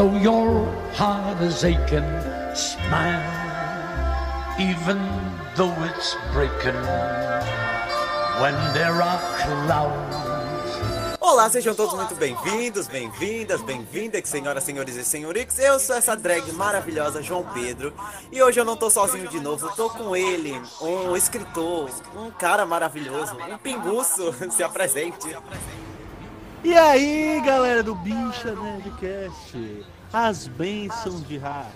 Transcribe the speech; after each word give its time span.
Though 0.00 0.16
your 0.16 0.64
heart 0.94 1.42
is 1.42 1.62
aching, 1.62 2.08
smile, 2.54 3.20
even 4.58 4.96
though 5.54 5.76
it's 5.84 6.16
breaking. 6.32 6.80
When 8.40 8.56
there 8.72 8.96
are 8.96 9.20
clouds. 9.44 10.16
Olá, 11.20 11.50
sejam 11.50 11.74
todos 11.74 11.92
muito 11.92 12.14
bem-vindos, 12.14 12.88
bem-vindas, 12.88 13.60
bem-vindas, 13.60 14.26
senhoras, 14.26 14.64
senhores 14.64 14.96
e 14.96 15.04
senhoritos. 15.04 15.58
Eu 15.58 15.78
sou 15.78 15.94
essa 15.94 16.16
drag 16.16 16.50
maravilhosa, 16.52 17.22
João 17.22 17.44
Pedro, 17.52 17.92
e 18.32 18.42
hoje 18.42 18.58
eu 18.58 18.64
não 18.64 18.78
tô 18.78 18.88
sozinho 18.88 19.28
de 19.28 19.38
novo, 19.38 19.70
tô 19.76 19.90
com 19.90 20.16
ele, 20.16 20.58
um 20.80 21.14
escritor, 21.14 21.90
um 22.16 22.30
cara 22.30 22.64
maravilhoso, 22.64 23.36
um 23.36 23.58
pinguço, 23.58 24.34
se 24.50 24.62
apresente. 24.62 25.36
E 26.62 26.76
aí, 26.76 27.40
galera 27.44 27.82
do 27.82 27.94
Bicha 27.94 28.54
Nerdcast, 28.54 29.84
as 30.12 30.46
bênçãos 30.46 31.26
de 31.26 31.38
Ra. 31.38 31.66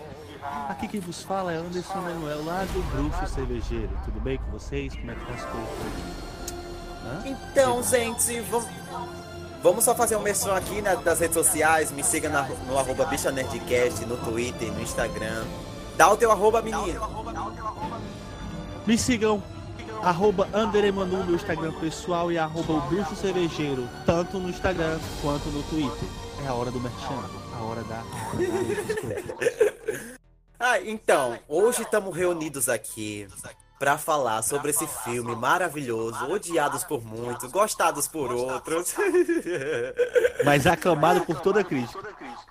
Aqui 0.69 0.87
quem 0.87 1.01
vos 1.01 1.23
fala 1.23 1.53
é 1.53 1.57
Anderson 1.57 2.01
Manuel, 2.01 2.45
lá 2.45 2.65
do 2.65 2.83
Bruxo 2.95 3.35
Cervejeiro. 3.35 3.91
Tudo 4.05 4.21
bem 4.21 4.37
com 4.39 4.51
vocês? 4.51 4.95
Como 4.95 5.11
é 5.11 5.15
que 5.15 5.25
tá 5.25 5.33
as 5.33 5.43
coisas 5.45 5.69
por? 5.71 7.27
Então, 7.27 7.83
gente, 7.83 8.41
vamos, 8.51 8.69
vamos 9.63 9.85
só 9.85 9.95
fazer 9.95 10.17
um 10.17 10.21
merchan 10.23 10.55
aqui 10.55 10.83
né, 10.83 10.95
das 10.97 11.21
redes 11.21 11.35
sociais. 11.35 11.91
Me 11.91 12.05
siga 12.05 12.29
na- 12.29 12.43
no 12.69 12.79
arroba 12.79 13.07
Bicha 13.07 13.33
Nerdcast, 13.33 14.05
no 14.05 14.19
Twitter, 14.19 14.71
no 14.71 14.83
Instagram. 14.83 15.45
Dá 15.97 16.11
o 16.11 16.17
teu 16.17 16.31
arroba, 16.31 16.61
menino. 16.61 17.01
Me 18.87 18.99
sigam, 18.99 19.43
arroba 20.03 20.49
Ander 20.53 20.85
Emanu 20.85 21.25
no 21.25 21.35
Instagram 21.35 21.73
pessoal 21.81 22.31
e 22.31 22.39
arroba 22.39 22.75
o 22.75 22.81
Bruxo 22.83 23.17
Cervejeiro, 23.17 23.89
tanto 24.05 24.39
no 24.39 24.49
Instagram 24.49 24.99
quanto 25.23 25.49
no 25.49 25.63
Twitter. 25.65 26.09
É 26.45 26.49
a 26.49 26.55
hora 26.55 26.71
do 26.71 26.81
merchan, 26.81 27.25
a 27.55 27.63
hora 27.63 27.83
da... 27.85 28.03
Ah, 30.67 30.81
então, 30.81 31.39
hoje 31.47 31.83
estamos 31.83 32.17
reunidos 32.17 32.71
aqui 32.71 33.29
pra 33.79 33.99
falar 33.99 34.43
sobre 34.43 34.71
esse 34.71 34.87
filme 34.87 35.35
maravilhoso, 35.35 36.31
odiados 36.31 36.85
por 36.85 37.05
muitos, 37.05 37.51
gostados 37.51 38.09
por 38.09 38.33
outros. 38.33 38.95
Mas 40.45 40.67
aclamado 40.67 41.23
por 41.23 41.41
toda 41.41 41.61
a 41.61 41.65
crítica. 41.65 42.01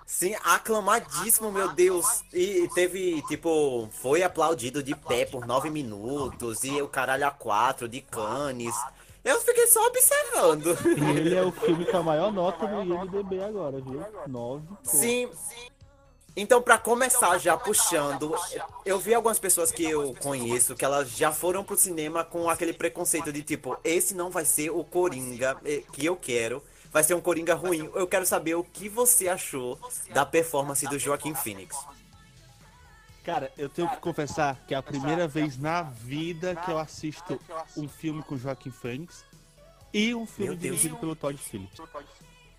Sim, 0.05 0.35
aclamadíssimo, 0.43 1.51
meu 1.51 1.71
Deus. 1.73 2.23
E 2.33 2.69
teve, 2.75 3.21
tipo, 3.23 3.89
foi 3.91 4.23
aplaudido 4.23 4.83
de 4.83 4.95
pé 4.95 5.25
por 5.25 5.45
nove 5.45 5.69
minutos, 5.69 6.63
e 6.63 6.81
o 6.81 6.87
caralho 6.87 7.27
a 7.27 7.31
quatro 7.31 7.87
de 7.87 8.01
Cannes. 8.01 8.75
Eu 9.23 9.39
fiquei 9.39 9.67
só 9.67 9.85
observando. 9.87 10.77
E 10.97 11.17
ele 11.17 11.35
é 11.35 11.41
o 11.41 11.51
filme 11.53 11.85
com 11.85 11.97
a 11.97 12.03
maior 12.03 12.31
nota 12.31 12.67
do 12.67 12.83
IMDB 12.83 13.41
agora, 13.41 13.79
viu? 13.79 14.05
9. 14.27 14.63
Sim. 14.83 15.29
Então, 16.35 16.61
pra 16.61 16.79
começar 16.79 17.37
já 17.37 17.55
puxando, 17.55 18.35
eu 18.83 18.97
vi 18.99 19.13
algumas 19.13 19.37
pessoas 19.37 19.71
que 19.71 19.83
eu 19.83 20.15
conheço 20.15 20.75
que 20.75 20.83
elas 20.83 21.11
já 21.11 21.31
foram 21.31 21.63
pro 21.63 21.77
cinema 21.77 22.23
com 22.23 22.49
aquele 22.49 22.73
preconceito 22.73 23.31
de 23.31 23.43
tipo, 23.43 23.77
esse 23.83 24.15
não 24.15 24.31
vai 24.31 24.43
ser 24.43 24.71
o 24.71 24.83
Coringa 24.83 25.57
eh, 25.63 25.83
que 25.91 26.03
eu 26.03 26.15
quero, 26.15 26.63
vai 26.91 27.03
ser 27.03 27.13
um 27.13 27.21
Coringa 27.21 27.53
ruim. 27.53 27.87
Eu 27.93 28.07
quero 28.07 28.25
saber 28.25 28.55
o 28.55 28.63
que 28.63 28.89
você 28.89 29.27
achou 29.27 29.79
da 30.11 30.25
performance 30.25 30.87
do 30.87 30.97
Joaquim 30.97 31.35
Phoenix. 31.35 31.77
Cara, 33.23 33.51
eu 33.55 33.69
tenho 33.69 33.87
que 33.87 33.97
confessar 33.97 34.59
que 34.67 34.73
é 34.73 34.77
a 34.77 34.83
primeira 34.83 35.27
vez 35.27 35.57
na 35.57 35.83
vida 35.83 36.55
que 36.55 36.71
eu 36.71 36.79
assisto 36.79 37.39
um 37.77 37.87
filme 37.87 38.23
com 38.23 38.35
Joaquim 38.37 38.71
Phoenix 38.71 39.23
e 39.93 40.15
um 40.15 40.25
filme 40.25 40.55
dirigido 40.57 40.97
pelo 40.97 41.15
Todd 41.15 41.37
Phillips. 41.37 41.79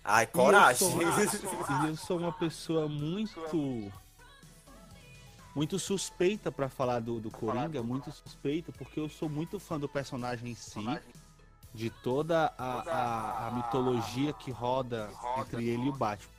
Ai, 0.07 0.23
E 0.23 0.27
coragem. 0.27 0.87
eu 0.87 0.91
sou- 0.91 1.01
E 1.83 1.87
eu 1.89 1.95
sou 1.97 2.17
uma 2.19 2.31
pessoa 2.31 2.87
muito. 2.87 3.91
Muito 5.55 5.79
suspeita 5.79 6.51
pra 6.51 6.67
falar 6.67 6.99
do, 6.99 7.19
do 7.19 7.31
Coringa, 7.31 7.81
muito 7.81 8.11
suspeita, 8.11 8.73
porque 8.73 8.99
eu 8.99 9.07
sou 9.07 9.29
muito 9.29 9.57
fã 9.57 9.79
do 9.79 9.87
personagem 9.87 10.51
em 10.51 10.55
si, 10.55 10.83
de 11.73 11.89
toda 11.89 12.53
a, 12.57 12.81
a, 12.81 13.47
a 13.47 13.51
mitologia 13.51 14.33
que 14.33 14.51
roda 14.51 15.09
entre 15.39 15.69
ele 15.69 15.85
e 15.85 15.89
o 15.89 15.93
Batman. 15.93 16.29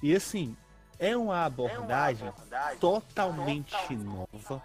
E 0.00 0.14
assim, 0.14 0.56
é 0.96 1.16
uma 1.16 1.44
abordagem 1.44 2.32
totalmente 2.78 3.96
nova, 3.96 4.62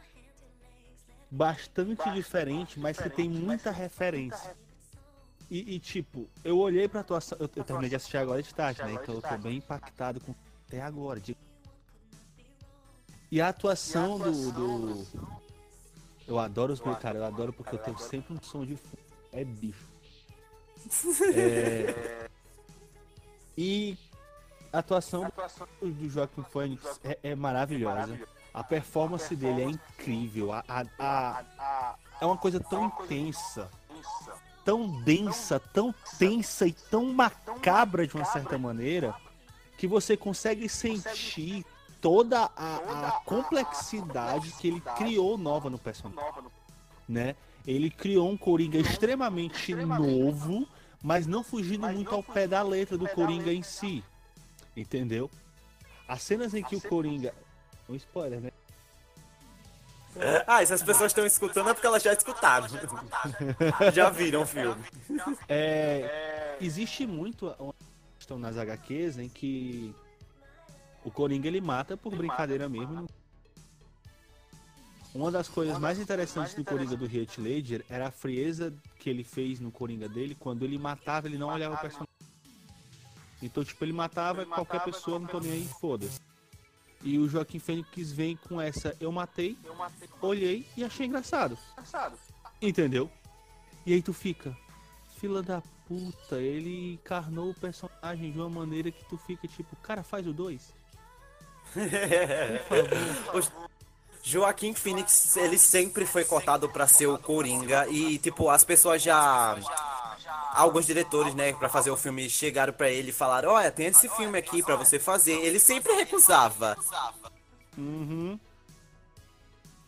bastante 1.32 2.08
diferente, 2.12 2.80
mas 2.80 2.98
que 3.00 3.09
tem 3.09 3.28
muita 3.28 3.72
referência. 3.72 4.56
E, 5.50 5.76
e, 5.76 5.80
tipo, 5.80 6.28
eu 6.44 6.60
olhei 6.60 6.88
pra 6.88 7.02
atuação. 7.02 7.38
Eu, 7.40 7.50
eu 7.56 7.64
terminei 7.64 7.90
de 7.90 7.96
assistir 7.96 8.18
agora 8.18 8.42
de 8.42 8.54
tarde, 8.54 8.84
né? 8.84 8.94
Então 8.94 9.16
eu 9.16 9.22
tô 9.22 9.38
bem 9.40 9.58
impactado 9.58 10.20
com 10.20 10.34
até 10.68 10.82
agora. 10.82 11.20
de- 11.20 11.36
E 13.32 13.42
a 13.42 13.48
atuação 13.50 14.20
do, 14.20 14.52
do- 14.52 15.08
Eu 16.28 16.38
adoro 16.38 16.74
os 16.74 16.80
cara, 16.80 17.18
eu 17.18 17.26
adoro 17.26 17.52
porque 17.52 17.74
eu 17.76 17.80
tenho 17.80 17.98
sempre 17.98 18.34
um 18.36 18.42
som 18.44 18.64
de 18.66 18.76
fundo. 18.76 19.00
É 19.32 19.44
bicho. 19.44 19.88
É... 21.36 22.30
E 23.58 23.98
a 24.72 24.80
atuação 24.80 25.24
do, 25.82 25.92
do 25.92 26.09
Joaquim 26.09 26.44
Phoenix 26.44 27.00
é, 27.04 27.20
é 27.24 27.36
maravilhosa. 27.36 28.18
A 28.54 28.64
performance 28.64 29.36
dele 29.36 29.62
é 29.64 29.66
incrível. 29.66 30.54
A, 30.54 30.64
a- 30.68 31.44
a- 31.58 31.96
é 32.22 32.26
uma 32.26 32.38
coisa 32.38 32.59
tão 32.59 32.86
intensa 32.86 33.70
tão 34.69 34.88
densa, 35.02 35.59
tão 35.59 35.91
tensa 36.19 36.68
e 36.68 36.72
tão 36.72 37.12
macabra 37.12 38.06
de 38.06 38.13
uma 38.13 38.25
certa 38.25 38.56
maneira 38.56 39.16
que 39.80 39.88
você 39.88 40.16
consegue 40.16 40.69
sentir 40.69 41.66
toda 42.00 42.52
a, 42.56 43.08
a 43.08 43.12
complexidade 43.25 44.52
que 44.59 44.68
ele 44.68 44.79
criou 44.96 45.40
nova 45.40 45.72
no 45.72 45.79
personagem, 45.79 46.44
né? 47.08 47.35
Ele 47.66 47.90
criou 47.90 48.29
um 48.29 48.38
Coringa 48.38 48.78
extremamente 48.78 49.74
novo, 49.74 50.68
mas 51.02 51.25
não 51.25 51.44
fugindo 51.44 51.88
muito 51.88 52.13
ao 52.13 52.22
pé 52.22 52.47
da 52.47 52.62
letra 52.62 52.96
do 52.96 53.09
Coringa 53.09 53.52
em 53.52 53.63
si, 53.63 54.03
entendeu? 54.78 55.31
As 56.08 56.22
cenas 56.22 56.53
em 56.53 56.62
que 56.62 56.75
o 56.75 56.81
Coringa, 56.81 57.34
um 57.90 57.96
spoiler, 57.96 58.40
né? 58.40 58.52
Ah, 60.47 60.66
se 60.66 60.74
as 60.74 60.84
pessoas 60.84 61.12
estão 61.12 61.25
escutando 61.25 61.70
é 61.70 61.74
porque 61.74 61.88
elas 61.88 62.02
já 62.03 62.14
escutaram. 62.14 62.68
já 63.94 64.09
viram 64.09 64.42
o 64.42 64.46
filme. 64.46 64.84
É, 65.47 66.58
existe 66.59 67.06
muito 67.06 67.47
uma 67.59 67.74
questão 68.18 68.40
nas 68.40 68.58
HQs 68.58 69.18
em 69.18 69.30
que 69.30 69.94
o 71.03 71.12
Coringa 71.12 71.47
ele 71.47 71.62
mata 71.62 71.96
por 71.96 72.16
brincadeira 72.16 72.68
mesmo. 72.68 73.08
Uma 75.14 75.31
das 75.31 75.47
coisas 75.47 75.78
mais 75.80 75.97
interessantes 75.97 76.53
do 76.53 76.64
Coringa 76.64 76.96
do 76.96 77.06
Heath 77.06 77.38
Ledger 77.38 77.84
era 77.90 78.08
a 78.08 78.12
frieza 78.12 78.74
que 79.00 79.09
ele 79.09 79.24
fez 79.24 79.59
no 79.59 79.72
Coringa 79.72 80.08
dele 80.08 80.36
quando 80.36 80.64
ele 80.64 80.78
matava, 80.78 81.28
ele 81.28 81.38
não 81.38 81.50
olhava 81.50 81.76
o 81.76 81.80
personagem. 81.80 82.09
Então, 83.41 83.64
tipo, 83.64 83.84
ele 83.86 83.94
matava 83.94 84.46
qualquer 84.46 84.84
pessoa, 84.84 85.18
não 85.18 85.28
tô 85.28 85.40
nem 85.40 85.52
aí, 85.52 85.70
foda-se. 85.80 86.20
E 87.04 87.18
o 87.18 87.30
Joaquim 87.30 87.60
Fênix 87.60 88.12
vem 88.12 88.36
com 88.36 88.60
essa, 88.60 88.96
eu 89.00 89.12
matei, 89.12 89.58
olhei 90.22 90.66
e 90.76 90.84
achei 90.84 91.06
engraçado. 91.06 91.58
Entendeu? 92.62 93.10
E 93.86 93.94
aí 93.94 94.02
tu 94.02 94.14
fica, 94.14 94.56
fila 95.18 95.42
da 95.42 95.62
puta, 95.88 96.36
ele 96.42 96.94
encarnou 96.94 97.50
o 97.50 97.54
personagem 97.54 98.32
de 98.32 98.38
uma 98.38 98.50
maneira 98.50 98.92
que 98.92 99.04
tu 99.06 99.18
fica 99.18 99.48
tipo, 99.48 99.76
cara, 99.78 100.04
faz 100.04 100.28
o 100.28 100.34
2. 100.34 100.74
O 103.34 103.42
Joaquim 104.22 104.74
Phoenix, 104.74 105.38
ele 105.38 105.58
sempre 105.58 106.06
foi 106.06 106.26
cotado 106.26 106.68
pra 106.70 106.88
ser 106.88 107.08
o 107.08 107.18
Coringa 107.18 107.88
e 107.88 108.18
tipo, 108.18 108.50
as 108.50 108.64
pessoas 108.64 109.02
já 109.02 109.58
alguns 110.54 110.86
diretores, 110.86 111.34
né, 111.36 111.54
Pra 111.54 111.70
fazer 111.70 111.90
o 111.92 111.98
filme 111.98 112.30
chegaram 112.30 112.74
pra 112.74 112.90
ele 112.90 113.09
e 113.09 113.14
falaram: 113.14 113.52
"Olha, 113.52 113.72
tem 113.72 113.88
esse 113.88 114.08
filme 114.09 114.38
aqui 114.38 114.62
pra 114.64 114.76
você 114.76 115.00
fazer". 115.00 115.34
Ele 115.41 115.59
sempre 115.59 115.94
recusava. 115.94 116.78
Uhum. 117.78 118.40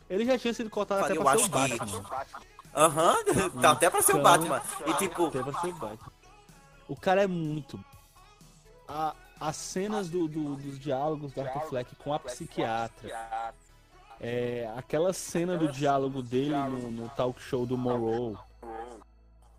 Ele 0.09 0.25
já 0.25 0.38
tinha 0.38 0.53
sido 0.53 0.69
cotado 0.69 1.06
até 1.06 1.15
pra 1.15 1.38
ser 1.38 1.45
o 1.45 1.47
Batman. 1.50 2.03
Aham, 2.75 3.15
tá 3.62 3.71
até 3.71 3.89
pra 3.89 4.01
ser 4.01 4.13
o 4.15 4.19
Então, 4.19 4.31
Batman. 4.31 4.62
E 4.88 4.94
tipo, 4.95 5.27
Até 5.27 5.44
pra 5.44 5.59
ser 5.62 5.68
o 5.68 5.74
Batman. 5.74 6.12
O 6.88 6.95
cara 6.95 7.24
é 7.24 7.27
muito. 7.27 7.80
A- 8.88 9.15
as 9.39 9.56
cenas 9.56 10.09
do, 10.09 10.27
do- 10.27 10.56
dos 10.56 10.77
diálogos 10.80 11.31
do 11.31 11.41
Arthur 11.41 11.62
Fleck 11.69 11.95
com 11.95 12.13
a 12.13 12.19
psiquiatra. 12.19 13.53
É, 14.19 14.71
aquela 14.77 15.12
cena 15.13 15.57
do 15.57 15.68
diálogo 15.71 16.21
dele 16.21 16.56
no, 16.56 16.91
no 16.91 17.09
talk 17.09 17.41
show 17.41 17.65
do 17.65 17.75
Morrow. 17.77 18.38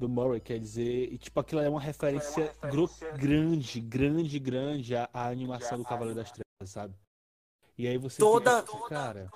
Do 0.02 0.08
Murray, 0.08 0.40
quer 0.40 0.58
dizer, 0.58 1.12
e 1.12 1.16
tipo, 1.16 1.38
aquilo 1.38 1.60
é 1.60 1.68
uma 1.68 1.80
referência 1.80 2.52
gro- 2.68 2.90
grande, 3.16 3.78
grande, 3.80 4.36
grande 4.40 4.96
à, 4.96 5.08
à 5.14 5.28
animação 5.28 5.78
do 5.78 5.84
Cavaleiro 5.84 6.16
das 6.18 6.28
Trevas, 6.32 6.44
sabe? 6.72 6.92
E 7.78 7.86
aí 7.86 7.96
você 7.96 8.18
Toda- 8.18 8.62
fica, 8.62 8.72
tipo, 8.72 8.88
cara, 8.88 9.30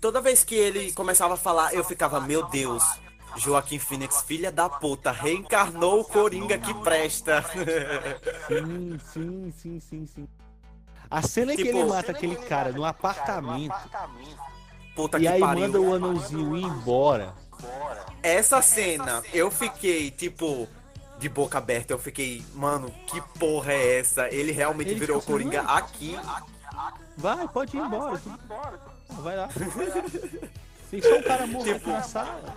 toda 0.00 0.18
vez 0.22 0.42
que 0.44 0.54
ele 0.54 0.90
começava 0.94 1.34
a 1.34 1.36
falar, 1.36 1.74
eu 1.74 1.84
ficava, 1.84 2.22
meu 2.22 2.48
Deus, 2.48 2.82
Joaquim 3.36 3.78
Phoenix, 3.78 4.22
filha 4.22 4.50
da 4.50 4.66
puta, 4.66 5.12
reencarnou 5.12 6.00
o 6.00 6.04
Coringa 6.06 6.56
que 6.56 6.72
presta. 6.80 7.42
Sim, 8.48 8.98
sim, 8.98 9.52
sim, 9.58 9.78
sim, 9.80 10.06
sim. 10.06 10.28
A 11.10 11.20
cena 11.20 11.52
em 11.52 11.56
que 11.58 11.64
Tipo- 11.64 11.76
ele 11.80 11.88
mata 11.90 12.12
aquele 12.12 12.36
cara 12.36 12.72
no 12.72 12.82
apartamento 12.86 13.74
Puta 14.96 15.18
e 15.18 15.20
que 15.20 15.28
aí 15.28 15.38
pariu. 15.40 15.60
manda 15.60 15.78
o 15.82 15.92
anãozinho 15.92 16.56
ir 16.56 16.62
embora. 16.64 17.34
Essa 18.22 18.62
cena, 18.62 19.22
eu 19.32 19.50
fiquei, 19.50 20.10
tipo, 20.10 20.68
de 21.18 21.28
boca 21.28 21.58
aberta. 21.58 21.92
Eu 21.92 21.98
fiquei, 21.98 22.44
mano, 22.54 22.90
que 23.06 23.20
porra 23.38 23.72
é 23.72 23.98
essa? 24.00 24.28
Ele 24.28 24.52
realmente 24.52 24.90
Ele 24.90 25.00
virou 25.00 25.18
o 25.18 25.20
ficou 25.20 25.36
assim, 25.36 25.44
Coringa 25.48 25.62
"Não." 25.62 25.74
aqui. 25.76 26.18
Vai, 27.16 27.46
pode 27.48 27.76
ir 27.76 27.80
embora. 27.80 28.20
Vai 29.10 29.36
lá. 29.36 29.48
Tem 30.90 31.02
só 31.02 31.16
um 31.16 31.22
cara 31.22 31.46
morto 31.46 31.64
Tipo, 31.64 31.76
aqui 31.78 31.90
na 31.90 32.02
sala. 32.02 32.54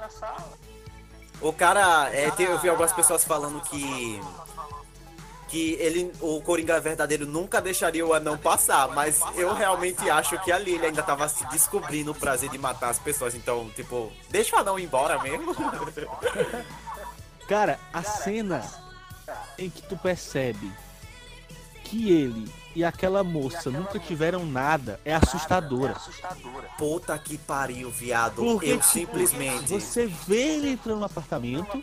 O 1.42 1.52
cara, 1.52 2.10
é, 2.14 2.32
tem- 2.32 2.46
eu 2.46 2.58
vi 2.60 2.70
algumas 2.70 2.94
pessoas 2.94 3.24
falando 3.26 3.60
que. 3.62 4.22
Que 5.56 5.78
ele, 5.80 6.12
o 6.20 6.42
Coringa 6.42 6.82
verdadeiro 6.82 7.26
nunca 7.26 7.62
deixaria 7.62 8.06
o 8.06 8.14
anão 8.14 8.38
passar, 8.38 8.90
mas 8.90 9.22
eu 9.38 9.54
realmente 9.54 10.10
acho 10.10 10.38
que 10.44 10.52
ali 10.52 10.74
ele 10.74 10.88
ainda 10.88 11.02
tava 11.02 11.30
se 11.30 11.48
descobrindo 11.48 12.12
o 12.12 12.14
prazer 12.14 12.50
de 12.50 12.58
matar 12.58 12.90
as 12.90 13.00
pessoas, 13.00 13.34
então, 13.34 13.70
tipo, 13.74 14.12
deixa 14.30 14.54
o 14.54 14.60
anão 14.60 14.78
ir 14.78 14.84
embora 14.84 15.18
mesmo. 15.24 15.56
Cara, 17.48 17.80
a 17.94 18.04
cena 18.04 18.70
em 19.58 19.70
que 19.70 19.82
tu 19.82 19.96
percebe 19.96 20.70
que 21.86 22.12
ele 22.12 22.52
e 22.76 22.84
aquela 22.84 23.24
moça 23.24 23.70
nunca 23.70 23.98
tiveram 23.98 24.46
nada 24.46 25.00
é 25.06 25.16
assustadora. 25.16 25.96
Puta 26.78 27.18
que 27.18 27.38
pariu, 27.38 27.90
viado. 27.90 28.44
Porque, 28.44 28.72
eu 28.72 28.80
tipo, 28.80 28.84
simplesmente. 28.84 29.70
Você 29.70 30.06
vê 30.06 30.56
ele 30.56 30.72
entrando 30.72 31.00
no 31.00 31.06
apartamento, 31.06 31.82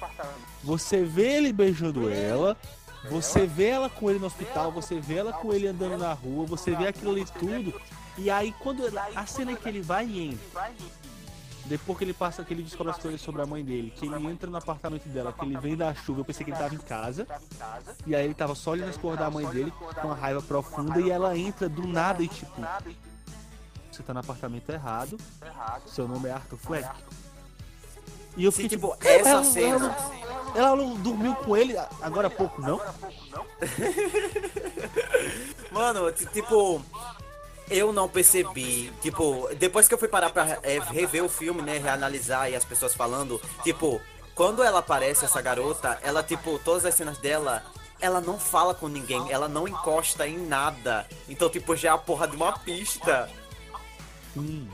você 0.62 1.02
vê 1.02 1.38
ele 1.38 1.52
beijando 1.54 2.10
ela, 2.10 2.54
você 3.08 3.46
vê 3.46 3.68
ela 3.68 3.90
com 3.90 4.10
ele 4.10 4.18
no 4.18 4.26
hospital, 4.26 4.70
você 4.70 5.00
vê 5.00 5.16
ela 5.16 5.32
com 5.32 5.52
ele 5.52 5.66
andando 5.66 5.98
na 5.98 6.12
rua, 6.12 6.46
você 6.46 6.74
vê 6.74 6.88
aquilo 6.88 7.12
ali 7.12 7.24
tudo. 7.38 7.80
E 8.18 8.30
aí 8.30 8.54
quando 8.60 8.82
a 9.14 9.26
cena 9.26 9.54
que 9.56 9.68
ele 9.68 9.80
vai 9.80 10.06
e 10.06 10.28
entra, 10.28 10.72
depois 11.64 11.96
que 11.96 12.04
ele 12.04 12.12
passa, 12.12 12.44
que 12.44 12.52
ele 12.52 12.62
descobre 12.62 12.92
as 12.92 12.98
coisas 12.98 13.20
sobre 13.20 13.40
a 13.40 13.46
mãe 13.46 13.64
dele, 13.64 13.90
que 13.90 14.06
ele 14.06 14.26
entra 14.26 14.50
no 14.50 14.56
apartamento 14.56 15.08
dela, 15.08 15.32
que 15.32 15.44
ele 15.44 15.56
vem 15.58 15.76
da 15.76 15.94
chuva, 15.94 16.20
eu 16.20 16.24
pensei 16.24 16.44
que 16.44 16.50
ele 16.50 16.58
tava 16.58 16.74
em 16.74 16.78
casa. 16.78 17.26
E 18.06 18.14
aí 18.14 18.24
ele 18.24 18.34
tava 18.34 18.54
só 18.54 18.72
olhando 18.72 18.90
as 18.90 18.96
cores 18.96 19.18
da 19.18 19.30
mãe 19.30 19.46
dele 19.46 19.72
com 20.00 20.08
uma 20.08 20.16
raiva 20.16 20.42
profunda 20.42 21.00
e 21.00 21.10
ela 21.10 21.36
entra 21.36 21.68
do 21.68 21.86
nada 21.86 22.22
e 22.22 22.28
tipo. 22.28 22.60
Você 23.90 24.02
tá 24.02 24.12
no 24.12 24.20
apartamento 24.20 24.70
errado. 24.70 25.16
Seu 25.86 26.08
nome 26.08 26.28
é 26.28 26.32
Arthur 26.32 26.58
Fleck. 26.58 26.88
E 28.36 28.44
eu 28.44 28.52
Sim, 28.52 28.62
fiquei 28.62 28.78
tipo, 28.78 28.92
tipo, 28.96 29.08
essa 29.08 29.28
ela, 29.28 29.44
cena. 29.44 29.76
Ela, 29.76 29.78
não- 29.78 30.22
ela 30.54 30.76
não 30.76 30.94
dormiu 30.96 31.34
com 31.36 31.56
ele 31.56 31.74
agora 32.00 32.28
há 32.28 32.30
pouco, 32.30 32.60
não? 32.60 32.80
Mano, 35.70 36.10
ti- 36.12 36.26
tipo, 36.26 36.82
eu 37.70 37.92
não 37.92 38.08
percebi. 38.08 38.92
Tipo, 39.00 39.48
depois 39.56 39.88
que 39.88 39.94
eu 39.94 39.98
fui 39.98 40.08
parar 40.08 40.30
pra 40.30 40.58
é, 40.62 40.78
rever 40.78 41.24
o 41.24 41.28
filme, 41.28 41.62
né? 41.62 41.78
Reanalisar 41.78 42.50
e 42.50 42.56
as 42.56 42.64
pessoas 42.64 42.94
falando, 42.94 43.40
tipo, 43.62 44.00
quando 44.34 44.62
ela 44.62 44.80
aparece, 44.80 45.24
essa 45.24 45.40
garota, 45.40 45.98
ela, 46.02 46.22
tipo, 46.22 46.58
todas 46.58 46.84
as 46.84 46.94
cenas 46.94 47.18
dela. 47.18 47.62
Ela 48.00 48.20
não 48.20 48.36
fala 48.36 48.74
com 48.74 48.88
ninguém, 48.88 49.30
ela 49.30 49.46
não 49.46 49.68
encosta 49.68 50.26
em 50.26 50.36
nada. 50.36 51.06
Então, 51.28 51.48
tipo, 51.48 51.76
já 51.76 51.90
é 51.90 51.92
a 51.92 51.98
porra 51.98 52.26
de 52.26 52.34
uma 52.34 52.58
pista. 52.58 53.30
Sim. 54.34 54.68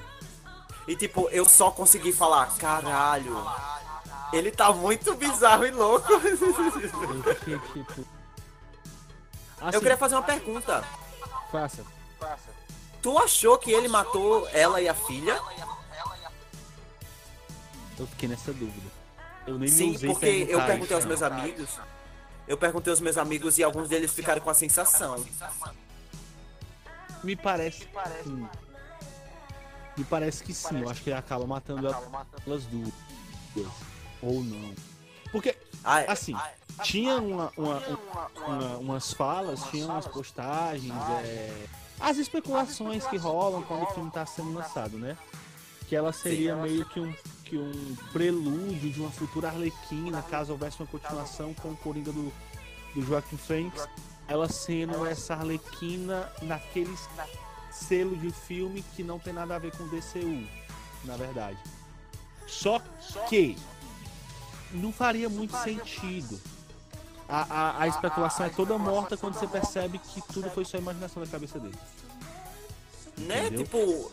E, 0.88 0.96
tipo, 0.96 1.28
eu 1.28 1.44
só 1.44 1.70
consegui 1.70 2.12
falar, 2.14 2.56
caralho. 2.56 3.36
Ele 4.32 4.50
tá 4.50 4.72
muito 4.72 5.14
bizarro 5.14 5.66
e 5.66 5.70
louco. 5.70 6.14
Assim, 9.60 9.76
Eu 9.76 9.80
queria 9.80 9.98
fazer 9.98 10.14
uma 10.14 10.22
pergunta. 10.22 10.82
Faça. 11.52 11.84
Tu 13.02 13.18
achou 13.18 13.58
que 13.58 13.70
ele 13.70 13.86
matou 13.86 14.48
ela 14.48 14.80
e 14.80 14.88
a 14.88 14.94
filha? 14.94 15.38
Eu 17.98 18.06
fiquei 18.06 18.28
nessa 18.28 18.52
dúvida. 18.52 18.90
Eu 19.46 19.58
nem 19.58 19.68
me 19.68 19.68
Sim, 19.68 19.98
porque 19.98 20.46
eu 20.48 20.58
perguntei 20.58 20.84
isso, 20.84 20.94
aos 20.94 21.04
meus 21.04 21.22
amigos. 21.22 21.80
Eu 22.46 22.56
perguntei 22.56 22.90
aos 22.90 23.00
meus 23.00 23.18
amigos 23.18 23.58
e 23.58 23.62
alguns 23.62 23.88
deles 23.88 24.12
ficaram 24.12 24.40
com 24.40 24.50
a 24.50 24.54
sensação. 24.54 25.22
Me 27.22 27.36
parece 27.36 27.84
que 27.84 27.88
sim. 28.24 28.48
Me 29.98 30.04
parece 30.04 30.42
que 30.44 30.54
sim. 30.54 30.80
Eu 30.80 30.88
acho 30.88 31.02
que 31.02 31.10
ele 31.10 31.18
acaba 31.18 31.46
matando 31.46 31.88
elas 32.46 32.64
duas. 32.66 32.92
Ou 34.22 34.42
não. 34.42 34.72
Porque, 35.32 35.54
Ah, 35.84 36.04
assim, 36.12 36.34
tinha 36.82 37.16
uma, 37.18 37.52
uma- 37.56 37.82
uma- 38.46 38.76
umas 38.78 39.12
falas, 39.12 39.62
tinha 39.70 39.86
umas 39.86 40.06
postagens, 40.08 40.92
é, 41.24 41.66
as 42.00 42.16
especulações 42.16 43.06
que 43.06 43.16
rolam 43.16 43.62
quando 43.62 43.82
o 43.84 43.86
filme 43.86 44.10
tá 44.10 44.24
sendo 44.26 44.52
lançado, 44.54 44.98
né? 44.98 45.16
Que 45.86 45.94
ela 45.94 46.12
seria 46.12 46.56
meio 46.56 46.84
que 46.86 46.98
um, 47.00 47.14
que 47.44 47.56
um 47.56 47.96
prelúdio 48.12 48.90
de 48.90 49.00
uma 49.00 49.10
futura 49.10 49.48
Arlequina, 49.48 50.20
caso 50.22 50.52
houvesse 50.52 50.80
uma 50.80 50.86
continuação 50.86 51.54
com 51.54 51.70
o 51.70 51.76
Coringa 51.76 52.10
do, 52.12 52.32
do 52.94 53.02
Joaquim 53.02 53.36
Phoenix. 53.36 53.88
Ela 54.26 54.48
sendo 54.48 55.06
essa 55.06 55.34
Arlequina 55.34 56.30
naquele 56.42 56.94
selo 57.78 58.16
de 58.16 58.30
filme 58.30 58.84
que 58.94 59.02
não 59.02 59.18
tem 59.18 59.32
nada 59.32 59.56
a 59.56 59.58
ver 59.58 59.76
com 59.76 59.84
o 59.84 59.88
DCU, 59.88 60.46
na 61.04 61.16
verdade. 61.16 61.58
Só 62.46 62.80
que 63.28 63.56
não 64.72 64.92
faria 64.92 65.28
muito 65.28 65.56
sentido. 65.58 66.40
A, 67.28 67.42
a, 67.42 67.82
a 67.82 67.88
especulação 67.88 68.46
é 68.46 68.48
toda 68.48 68.78
morta 68.78 69.16
quando 69.16 69.34
você 69.34 69.46
percebe 69.46 69.98
que 69.98 70.20
tudo 70.32 70.48
foi 70.50 70.64
só 70.64 70.78
imaginação 70.78 71.22
da 71.22 71.28
cabeça 71.28 71.58
dele. 71.58 71.76
né? 73.18 73.46
entendeu? 73.46 73.64
Tipo, 73.64 74.10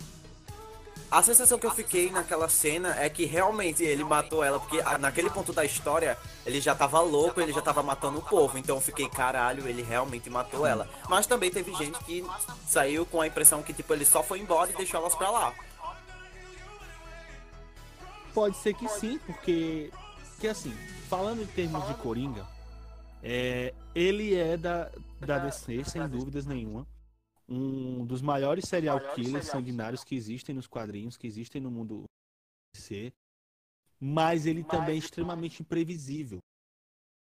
a 1.15 1.23
sensação 1.23 1.57
que 1.57 1.65
eu 1.65 1.71
fiquei 1.71 2.11
naquela 2.11 2.49
cena 2.49 2.93
é 2.99 3.09
que 3.09 3.23
realmente 3.23 3.81
ele 3.81 4.03
matou 4.03 4.43
ela, 4.43 4.59
porque 4.59 4.81
naquele 4.99 5.29
ponto 5.29 5.53
da 5.53 5.63
história 5.63 6.17
ele 6.45 6.59
já 6.59 6.75
tava 6.75 6.99
louco, 6.99 7.39
ele 7.39 7.53
já 7.53 7.61
tava 7.61 7.81
matando 7.81 8.19
o 8.19 8.21
povo. 8.21 8.57
Então 8.57 8.75
eu 8.75 8.81
fiquei, 8.81 9.07
caralho, 9.07 9.65
ele 9.65 9.81
realmente 9.81 10.29
matou 10.29 10.67
ela. 10.67 10.89
Mas 11.07 11.25
também 11.25 11.49
teve 11.49 11.73
gente 11.75 11.97
que 12.03 12.21
saiu 12.67 13.05
com 13.05 13.21
a 13.21 13.27
impressão 13.27 13.63
que, 13.63 13.73
tipo, 13.73 13.93
ele 13.93 14.03
só 14.03 14.21
foi 14.21 14.39
embora 14.39 14.71
e 14.71 14.75
deixou 14.75 14.99
elas 14.99 15.15
pra 15.15 15.31
lá. 15.31 15.53
Pode 18.33 18.57
ser 18.57 18.73
que 18.73 18.89
sim, 18.89 19.17
porque. 19.25 19.89
Que 20.41 20.49
assim, 20.49 20.75
falando 21.09 21.41
em 21.41 21.47
termos 21.47 21.87
de 21.87 21.93
Coringa, 21.93 22.45
é, 23.23 23.73
ele 23.95 24.35
é 24.35 24.57
da, 24.57 24.91
da 25.21 25.37
DC, 25.39 25.85
sem 25.85 26.05
dúvidas 26.09 26.45
nenhuma. 26.45 26.85
Um 27.47 28.05
dos 28.05 28.21
maiores 28.21 28.65
serial 28.67 28.99
killers 29.13 29.47
sanguinários 29.47 30.03
que 30.03 30.15
existem 30.15 30.55
nos 30.55 30.67
quadrinhos, 30.67 31.17
que 31.17 31.27
existem 31.27 31.61
no 31.61 31.69
mundo 31.69 32.05
DC. 32.73 33.13
Mas 33.99 34.45
ele 34.45 34.63
também 34.63 34.95
é 34.95 34.99
extremamente 34.99 35.61
imprevisível. 35.61 36.39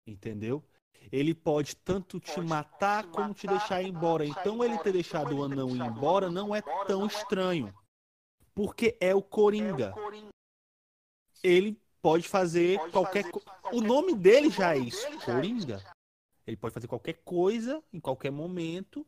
Entendeu? 0.08 0.64
Ele 1.12 1.34
pode 1.34 1.76
tanto 1.76 2.20
te 2.20 2.42
matar 2.42 3.10
como 3.12 3.34
te 3.34 3.48
deixar 3.48 3.82
ir 3.82 3.90
embora. 3.90 4.26
Então 4.26 4.64
ele 4.64 4.78
ter 4.80 4.92
deixado 4.92 5.38
o 5.38 5.44
anão 5.44 5.76
ir 5.76 5.82
embora 5.82 6.30
não 6.30 6.56
é 6.56 6.62
tão 6.86 7.06
estranho. 7.06 7.74
Porque 8.54 8.98
é 9.00 9.16
o 9.16 9.22
Coringa 9.22 9.94
ele 11.44 11.80
pode 12.02 12.28
fazer 12.28 12.80
qualquer 12.92 13.30
co... 13.30 13.42
O 13.72 13.82
nome 13.82 14.16
dele 14.16 14.50
já 14.50 14.76
é 14.76 14.80
isso, 14.80 15.08
Coringa. 15.24 15.82
Ele 16.46 16.58
pode 16.58 16.74
fazer 16.74 16.88
qualquer 16.88 17.14
coisa 17.24 17.84
em 17.94 18.00
qualquer 18.00 18.32
momento, 18.32 19.06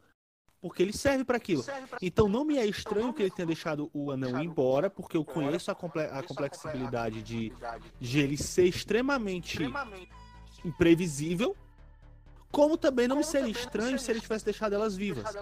porque 0.62 0.84
ele 0.84 0.94
serve 0.94 1.24
para 1.24 1.38
aquilo. 1.38 1.66
Então 2.00 2.30
não 2.30 2.46
me 2.46 2.58
é 2.58 2.66
estranho 2.66 3.12
que 3.12 3.24
ele 3.24 3.32
tenha 3.32 3.48
deixado 3.48 3.90
o 3.92 4.12
anão 4.12 4.42
embora, 4.42 4.90
porque 4.90 5.18
eu 5.18 5.26
conheço 5.26 5.72
a, 5.72 5.76
comple... 5.76 6.04
a 6.04 6.22
complexibilidade 6.22 7.24
de... 7.24 7.52
de 8.00 8.20
ele 8.20 8.38
ser 8.38 8.66
extremamente 8.66 9.58
imprevisível, 10.64 11.58
como 12.52 12.78
também 12.78 13.08
não 13.08 13.18
me 13.18 13.24
seria 13.24 13.50
estranho 13.50 13.98
se 13.98 14.12
ele 14.12 14.22
tivesse 14.22 14.46
deixado 14.46 14.74
elas 14.74 14.96
vivas. 14.96 15.36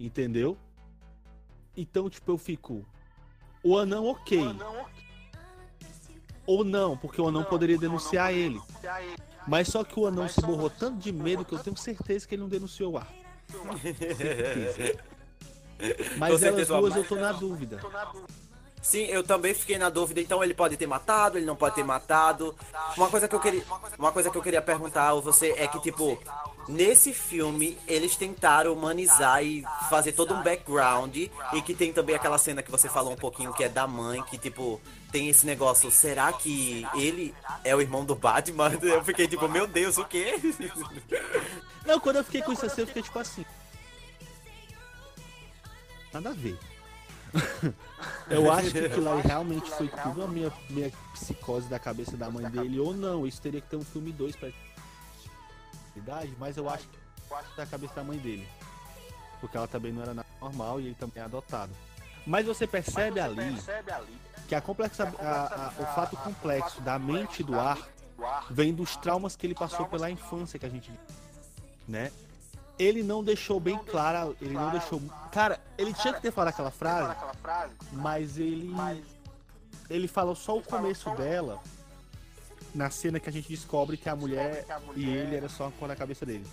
Entendeu? 0.00 0.56
Então, 1.76 2.08
tipo, 2.08 2.32
eu 2.32 2.38
fico. 2.38 2.86
O 3.62 3.76
anão, 3.76 4.06
ok. 4.06 4.40
Ou 6.46 6.64
não, 6.64 6.96
porque 6.96 7.20
o 7.20 7.28
anão 7.28 7.44
poderia 7.44 7.76
denunciar 7.76 8.32
ele. 8.32 8.60
Mas 9.46 9.68
só 9.68 9.84
que 9.84 9.98
o 9.98 10.06
anão 10.06 10.26
se 10.28 10.40
borrou 10.40 10.70
tanto 10.70 10.98
de 10.98 11.12
medo 11.12 11.44
que 11.44 11.54
eu 11.54 11.58
tenho 11.58 11.76
certeza 11.76 12.26
que 12.26 12.34
ele 12.34 12.42
não 12.42 12.48
denunciou 12.48 12.92
o 12.92 12.98
ar. 12.98 13.23
Mas 16.16 16.42
elas 16.42 16.68
duas 16.68 16.96
eu 16.96 17.04
tô 17.04 17.16
na 17.16 17.32
dúvida. 17.32 17.78
Sim, 18.84 19.06
eu 19.06 19.22
também 19.22 19.54
fiquei 19.54 19.78
na 19.78 19.88
dúvida. 19.88 20.20
Então 20.20 20.44
ele 20.44 20.52
pode 20.52 20.76
ter 20.76 20.86
matado, 20.86 21.38
ele 21.38 21.46
não 21.46 21.56
pode 21.56 21.74
ter 21.74 21.82
matado. 21.82 22.54
Uma 22.98 23.08
coisa 23.08 23.26
que 23.26 23.34
eu 23.34 23.40
queria, 23.40 23.64
uma 23.98 24.12
coisa 24.12 24.30
que 24.30 24.36
eu 24.36 24.42
queria 24.42 24.60
perguntar 24.60 25.08
a 25.08 25.14
você 25.14 25.54
é 25.56 25.66
que 25.66 25.80
tipo 25.80 26.18
nesse 26.68 27.14
filme 27.14 27.78
eles 27.88 28.14
tentaram 28.14 28.74
humanizar 28.74 29.42
e 29.42 29.64
fazer 29.88 30.12
todo 30.12 30.34
um 30.34 30.42
background 30.42 31.16
e 31.16 31.62
que 31.64 31.74
tem 31.74 31.94
também 31.94 32.14
aquela 32.14 32.36
cena 32.36 32.62
que 32.62 32.70
você 32.70 32.88
falou 32.88 33.12
um 33.12 33.16
pouquinho 33.16 33.54
que 33.54 33.64
é 33.64 33.68
da 33.70 33.86
mãe 33.86 34.22
que 34.24 34.36
tipo 34.36 34.78
tem 35.10 35.30
esse 35.30 35.46
negócio. 35.46 35.90
Será 35.90 36.30
que 36.34 36.86
ele 36.94 37.34
é 37.64 37.74
o 37.74 37.80
irmão 37.80 38.04
do 38.04 38.14
Batman? 38.14 38.70
Eu 38.82 39.02
fiquei 39.02 39.26
tipo 39.26 39.48
meu 39.48 39.66
Deus 39.66 39.96
o 39.96 40.04
quê? 40.04 40.34
Não, 41.84 42.00
quando 42.00 42.16
eu 42.16 42.24
fiquei 42.24 42.42
com 42.42 42.52
isso 42.52 42.64
assim, 42.64 42.82
eu 42.82 42.86
fiquei 42.86 43.02
tipo 43.02 43.18
assim. 43.18 43.44
nada 46.12 46.30
a 46.30 46.32
ver. 46.32 46.58
eu 48.30 48.52
acho 48.52 48.70
que 48.70 48.78
aquilo 48.78 49.12
aí 49.12 49.20
realmente 49.22 49.70
foi 49.72 49.88
tudo 49.88 50.22
a 50.22 50.28
minha, 50.28 50.52
minha 50.70 50.90
psicose 51.12 51.68
da 51.68 51.78
cabeça 51.78 52.16
da 52.16 52.30
mãe 52.30 52.48
dele, 52.48 52.78
ou 52.78 52.94
não, 52.94 53.26
isso 53.26 53.42
teria 53.42 53.60
que 53.60 53.68
ter 53.68 53.76
um 53.76 53.84
filme 53.84 54.12
2 54.12 54.36
pra 54.36 54.50
idade, 55.96 56.32
mas 56.38 56.56
eu 56.56 56.68
acho 56.68 56.88
que 56.88 56.98
da 57.56 57.66
cabeça 57.66 57.94
da 57.94 58.04
mãe 58.04 58.18
dele. 58.18 58.48
Porque 59.40 59.56
ela 59.56 59.66
também 59.66 59.92
não 59.92 60.02
era 60.02 60.14
nada 60.14 60.28
normal 60.40 60.80
e 60.80 60.86
ele 60.86 60.94
também 60.94 61.20
é 61.20 61.26
adotado. 61.26 61.72
Mas 62.26 62.46
você 62.46 62.66
percebe, 62.66 63.20
mas 63.20 63.34
você 63.34 63.40
ali, 63.40 63.52
percebe 63.52 63.92
ali 63.92 64.18
que 64.48 64.54
a 64.54 64.60
complexa, 64.60 65.12
a, 65.18 65.66
a, 65.66 65.68
o 65.78 65.86
fato 65.94 66.16
complexo 66.16 66.80
da 66.80 66.98
mente 66.98 67.42
do 67.42 67.58
ar 67.58 67.78
vem 68.50 68.72
dos 68.72 68.96
traumas 68.96 69.36
que 69.36 69.46
ele 69.46 69.54
passou 69.54 69.86
pela 69.86 70.10
infância 70.10 70.58
que 70.58 70.66
a 70.66 70.68
gente 70.68 70.92
né? 71.86 72.10
Ele 72.78 73.02
não 73.02 73.22
deixou 73.22 73.60
bem 73.60 73.78
clara 73.78 74.34
ele 74.40 74.54
não 74.54 74.70
deixou 74.70 75.00
cara 75.30 75.60
ele 75.78 75.92
tinha 75.94 76.12
que 76.12 76.20
ter 76.20 76.32
falado 76.32 76.48
aquela 76.52 76.70
frase 76.70 77.14
mas 77.92 78.36
ele 78.36 78.68
ele 79.88 80.08
falou 80.08 80.34
só 80.34 80.56
o 80.56 80.62
começo 80.62 81.08
dela 81.10 81.62
na 82.74 82.90
cena 82.90 83.20
que 83.20 83.28
a 83.28 83.32
gente 83.32 83.48
descobre 83.48 83.96
que 83.96 84.08
a 84.08 84.16
mulher 84.16 84.66
e 84.96 85.08
ele 85.08 85.36
era 85.36 85.48
só 85.48 85.70
com 85.78 85.86
na 85.86 85.94
cabeça 85.94 86.26
dele. 86.26 86.46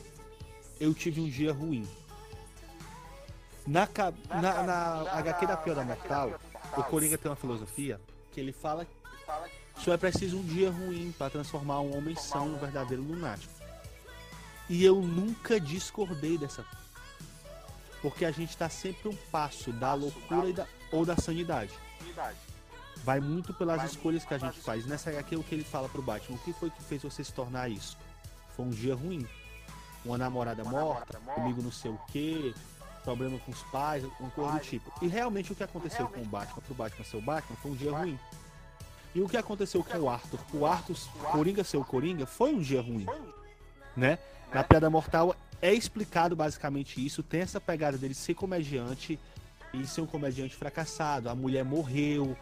Eu 0.79 0.93
tive 0.93 1.19
um 1.19 1.27
dia 1.27 1.51
ruim. 1.51 1.88
Na, 3.65 3.88
na, 4.29 4.63
na 4.63 5.11
HQ 5.19 5.45
da 5.45 5.57
Pior 5.57 5.75
da 5.75 5.83
Mortal 5.83 6.39
o 6.77 6.83
Coringa 6.83 7.17
tem 7.17 7.29
uma 7.29 7.35
filosofia 7.35 8.00
que 8.31 8.39
ele 8.39 8.51
fala 8.51 8.85
que 8.85 8.91
só 9.77 9.93
é 9.93 9.97
preciso 9.97 10.38
um 10.38 10.43
dia 10.43 10.71
ruim 10.71 11.13
para 11.17 11.29
transformar 11.29 11.79
um 11.81 11.95
homem 11.95 12.15
são 12.15 12.47
um 12.47 12.57
verdadeiro 12.57 13.03
lunático. 13.03 13.53
E 14.72 14.86
eu 14.86 15.01
nunca 15.01 15.60
discordei 15.60 16.38
dessa. 16.38 16.66
Porque 18.01 18.24
a 18.24 18.32
gente 18.32 18.51
está 18.51 18.70
sempre 18.70 19.10
um 19.10 19.16
passo 19.30 19.74
da 19.74 19.94
loucura 19.94 20.54
da, 20.54 20.66
ou 20.94 21.06
da 21.06 21.18
sanidade. 21.18 21.74
Vai 23.04 23.20
muito 23.20 23.54
pelas 23.54 23.84
escolhas 23.84 24.24
que 24.24 24.34
a 24.34 24.38
gente 24.38 24.62
faz. 24.62 24.86
Nessa 24.86 25.10
HQ, 25.10 25.36
o 25.36 25.44
que 25.44 25.56
ele 25.56 25.66
fala 25.66 25.90
pro 25.90 26.01
Batman? 26.01 26.38
O 26.38 26.40
que 26.40 26.54
foi 26.54 26.70
que 26.70 26.82
fez 26.82 27.04
você 27.04 27.22
se 27.22 27.34
tornar 27.34 27.68
isso? 27.68 27.98
Foi 28.56 28.66
um 28.66 28.70
dia 28.70 28.96
ruim. 28.96 29.28
Uma 30.06 30.18
namorada 30.18 30.63
morta, 30.63 31.20
comigo 31.36 31.62
não 31.62 31.72
sei 31.72 31.92
o 31.92 32.00
que, 32.08 32.56
problema 33.04 33.38
com 33.40 33.51
os 33.51 33.62
pais, 33.63 34.06
um 34.22 34.30
coisa 34.30 34.54
do 34.54 34.60
tipo. 34.60 34.92
E 35.01 35.08
realmente 35.08 35.51
o 35.51 35.56
que 35.56 35.63
aconteceu 35.63 36.08
com 36.08 36.22
o 36.22 36.25
Batman, 36.25 36.62
pro 36.62 36.74
Batman 36.74 37.04
ser 37.04 37.18
o 37.18 37.22
Batman, 37.22 37.58
foi 37.58 37.72
um 37.72 37.75
dia 37.75 37.92
ruim. 37.92 38.18
E 39.13 39.22
o 39.22 39.28
que 39.28 39.36
aconteceu 39.36 39.84
com 39.84 40.00
o 40.00 40.10
Arthur? 40.10 40.40
O 40.54 40.66
Arthur, 40.66 40.96
Coringa 41.30 41.63
ser 41.63 41.75
o 41.75 41.84
Coringa, 41.84 42.25
foi 42.25 42.54
um 42.54 42.62
dia 42.62 42.82
ruim. 42.82 43.06
Né? 43.95 44.17
Na 44.53 44.63
Piada 44.63 44.89
Mortal 44.89 45.36
é 45.62 45.74
explicado 45.74 46.36
basicamente 46.36 47.03
isso. 47.05 47.21
Tem 47.21 47.41
essa 47.41 47.62
pegada 47.62 47.98
dele 47.98 48.13
ser 48.13 48.33
comediante 48.33 49.19
e 49.74 49.86
ser 49.86 50.01
um 50.01 50.05
comediante 50.05 50.55
fracassado. 50.55 51.29
A 51.29 51.36
mulher 51.36 51.63
morreu, 51.63 52.36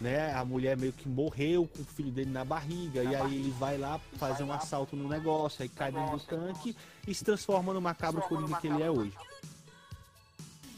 né? 0.00 0.34
A 0.34 0.44
mulher 0.44 0.76
meio 0.76 0.92
que 0.92 1.08
morreu 1.08 1.68
com 1.68 1.82
o 1.82 1.84
filho 1.84 2.10
dele 2.10 2.30
na 2.30 2.44
barriga. 2.44 3.04
E 3.04 3.14
aí 3.14 3.36
ele 3.36 3.50
vai 3.58 3.78
lá 3.78 4.00
fazer 4.16 4.42
um 4.42 4.52
assalto 4.52 4.96
no 4.96 5.08
negócio, 5.08 5.62
aí 5.62 5.68
cai 5.68 5.92
dentro 5.92 6.16
do 6.16 6.24
tanque 6.24 6.76
e 7.06 7.14
se 7.14 7.24
transforma 7.24 7.72
no 7.72 7.80
macabro 7.80 8.22
Coringa 8.22 8.58
que 8.60 8.66
ele 8.66 8.82
é 8.82 8.90
hoje. 8.90 9.16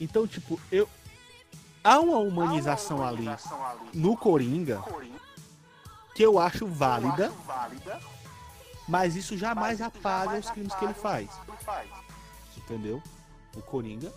Então, 0.01 0.27
tipo, 0.27 0.61
eu. 0.71 0.89
Há 1.83 2.01
uma 2.01 2.19
humanização 2.19 3.07
ali 3.07 3.27
no 3.93 4.17
Coringa 4.17 4.83
que 6.15 6.23
eu 6.23 6.39
acho 6.39 6.67
válida, 6.67 7.31
mas 8.89 9.17
isso 9.17 9.37
jamais 9.37 9.81
apaga 9.81 10.39
os 10.39 10.51
crimes 10.51 10.75
que 10.75 10.85
ele 10.85 10.95
faz. 10.95 11.31
Entendeu? 12.57 13.03
O 13.57 13.63
Coringa, 13.63 14.13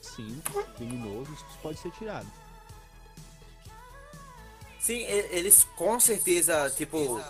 sim, 0.00 0.42
criminoso, 0.76 1.32
isso 1.32 1.44
pode 1.62 1.78
ser 1.78 1.90
tirado. 1.92 2.26
Sim, 4.78 5.00
eles 5.02 5.66
com 5.76 5.98
certeza, 5.98 6.70
tipo, 6.70 7.20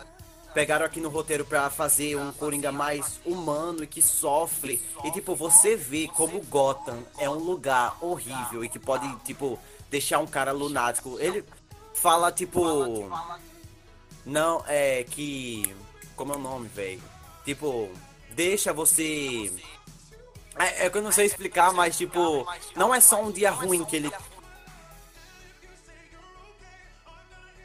pegaram 0.52 0.84
aqui 0.84 1.00
no 1.00 1.08
roteiro 1.08 1.44
para 1.44 1.70
fazer 1.70 2.16
um 2.16 2.30
Coringa 2.32 2.70
mais 2.70 3.20
humano 3.24 3.84
e 3.84 3.86
que 3.86 4.02
sofre. 4.02 4.82
E 5.04 5.10
tipo, 5.10 5.34
você 5.34 5.74
vê 5.76 6.08
como 6.08 6.40
Gotham 6.42 7.02
é 7.18 7.28
um 7.30 7.38
lugar 7.38 7.96
horrível 8.00 8.62
e 8.64 8.68
que 8.68 8.78
pode, 8.78 9.06
tipo, 9.20 9.58
deixar 9.90 10.18
um 10.18 10.26
cara 10.26 10.52
lunático. 10.52 11.18
Ele 11.18 11.44
fala, 11.94 12.30
tipo. 12.30 13.10
Não, 14.24 14.62
é 14.66 15.04
que. 15.04 15.74
Como 16.16 16.32
é 16.32 16.36
o 16.36 16.40
nome, 16.40 16.68
velho? 16.68 17.02
Tipo, 17.44 17.90
deixa 18.30 18.72
você. 18.72 19.52
É, 20.58 20.86
é 20.86 20.90
que 20.90 20.98
eu 20.98 21.02
não 21.02 21.12
sei 21.12 21.26
explicar, 21.26 21.72
mas 21.72 21.96
tipo, 21.96 22.46
não 22.74 22.94
é 22.94 23.00
só 23.00 23.22
um 23.22 23.30
dia 23.30 23.50
ruim 23.50 23.84
que 23.84 23.96
ele. 23.96 24.10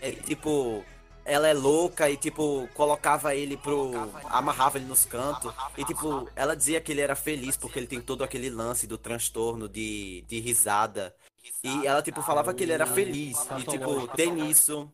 É 0.01 0.11
tipo, 0.11 0.83
ela 1.23 1.47
é 1.47 1.53
louca 1.53 2.09
e, 2.09 2.17
tipo, 2.17 2.67
colocava 2.73 3.35
ele 3.35 3.55
pro. 3.55 3.91
amarrava 4.25 4.77
ele 4.77 4.85
nos 4.85 5.05
cantos. 5.05 5.53
E, 5.77 5.85
tipo, 5.85 6.27
ela 6.35 6.55
dizia 6.55 6.81
que 6.81 6.91
ele 6.91 7.01
era 7.01 7.15
feliz 7.15 7.55
porque 7.55 7.79
ele 7.79 7.87
tem 7.87 8.01
todo 8.01 8.23
aquele 8.23 8.49
lance 8.49 8.87
do 8.87 8.97
transtorno 8.97 9.69
de, 9.69 10.23
de 10.27 10.39
risada. 10.39 11.15
E 11.63 11.87
ela, 11.87 12.01
tipo, 12.01 12.21
falava 12.21 12.53
que 12.53 12.63
ele 12.63 12.73
era 12.73 12.85
feliz. 12.85 13.37
E, 13.57 13.63
tipo, 13.63 14.07
tem 14.09 14.49
isso. 14.49 14.91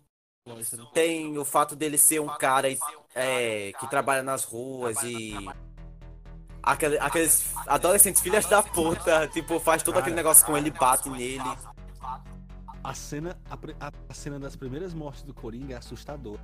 Tem 0.93 1.37
o 1.37 1.45
fato 1.45 1.75
dele 1.75 1.97
ser 1.97 2.19
um 2.19 2.27
cara 2.27 2.67
é, 3.15 3.73
que 3.79 3.87
trabalha 3.89 4.23
nas 4.23 4.43
ruas 4.43 4.97
e. 5.03 5.33
aqueles 6.63 7.53
adolescentes 7.65 8.21
filhas 8.21 8.45
da 8.45 8.61
puta, 8.61 9.27
tipo, 9.27 9.59
faz 9.59 9.83
todo 9.83 9.97
aquele 9.97 10.15
negócio 10.15 10.45
com 10.45 10.57
ele, 10.57 10.71
bate 10.71 11.09
nele. 11.09 11.43
A 12.83 12.93
cena, 12.93 13.37
a, 13.49 13.91
a, 14.09 14.13
cena 14.13 14.39
das 14.39 14.55
primeiras 14.55 14.93
mortes 14.93 15.23
do 15.23 15.33
Coringa 15.33 15.73
é 15.73 15.77
assustadora. 15.77 16.41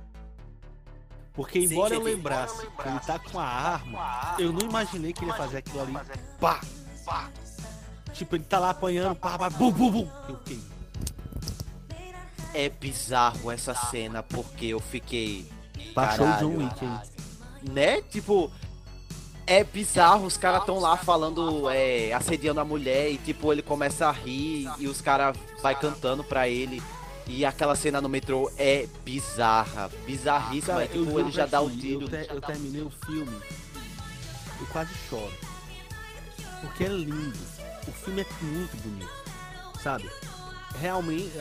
Porque 1.32 1.58
embora 1.58 1.94
Sim, 1.94 2.00
eu 2.00 2.02
lembrasse 2.02 2.66
que 2.66 2.88
ele 2.88 3.00
tá 3.00 3.18
com 3.18 3.40
a 3.40 3.44
arma, 3.44 4.36
eu 4.38 4.52
não 4.52 4.60
imaginei 4.60 5.12
que 5.12 5.24
ele 5.24 5.30
ia 5.30 5.36
fazer 5.36 5.58
aquilo 5.58 5.80
ali. 5.82 5.94
Pá! 6.38 6.60
Pá! 7.04 7.30
Tipo, 8.12 8.36
ele 8.36 8.44
tá 8.44 8.58
lá 8.58 8.70
apanhando, 8.70 9.16
pá, 9.16 9.36
pá, 9.36 9.50
bum, 9.50 9.72
bum, 9.72 9.90
bum. 9.90 10.10
Eu 10.28 10.38
fiquei. 10.38 10.73
É 12.54 12.68
bizarro 12.68 13.50
essa 13.50 13.74
cena, 13.74 14.22
porque 14.22 14.66
eu 14.66 14.80
fiquei. 14.80 15.46
Baixou 15.94 16.26
o 16.26 16.32
John 16.38 16.56
Wick 16.58 16.84
aí. 16.84 17.70
Né? 17.70 18.02
Tipo, 18.02 18.50
é 19.46 19.62
bizarro, 19.62 20.26
os 20.26 20.36
caras 20.36 20.64
tão 20.64 20.78
lá 20.78 20.96
falando, 20.96 21.68
é, 21.68 22.12
assediando 22.12 22.60
a 22.60 22.64
mulher 22.64 23.10
e 23.10 23.18
tipo, 23.18 23.52
ele 23.52 23.62
começa 23.62 24.06
a 24.06 24.12
rir 24.12 24.70
e 24.78 24.86
os 24.86 25.00
caras 25.00 25.36
vai 25.62 25.74
cantando 25.74 26.24
pra 26.24 26.48
ele. 26.48 26.82
E 27.26 27.44
aquela 27.44 27.74
cena 27.74 28.00
no 28.00 28.08
metrô 28.08 28.50
é 28.58 28.86
bizarra, 29.02 29.90
bizarríssima. 30.06 30.74
Cara, 30.74 30.88
tipo, 30.88 31.18
ele 31.18 31.30
já 31.30 31.46
dá 31.46 31.60
o 31.60 31.70
tiro. 31.70 32.02
Eu, 32.02 32.08
te, 32.08 32.32
eu 32.34 32.40
terminei 32.40 32.82
o 32.82 32.90
filme, 33.06 33.40
eu 34.60 34.66
quase 34.66 34.92
choro. 35.08 35.32
Porque 36.60 36.84
é 36.84 36.88
lindo. 36.88 37.38
O 37.88 37.92
filme 37.92 38.22
é 38.22 38.26
muito 38.42 38.76
bonito, 38.76 39.12
sabe? 39.82 40.10
Realmente, 40.80 41.32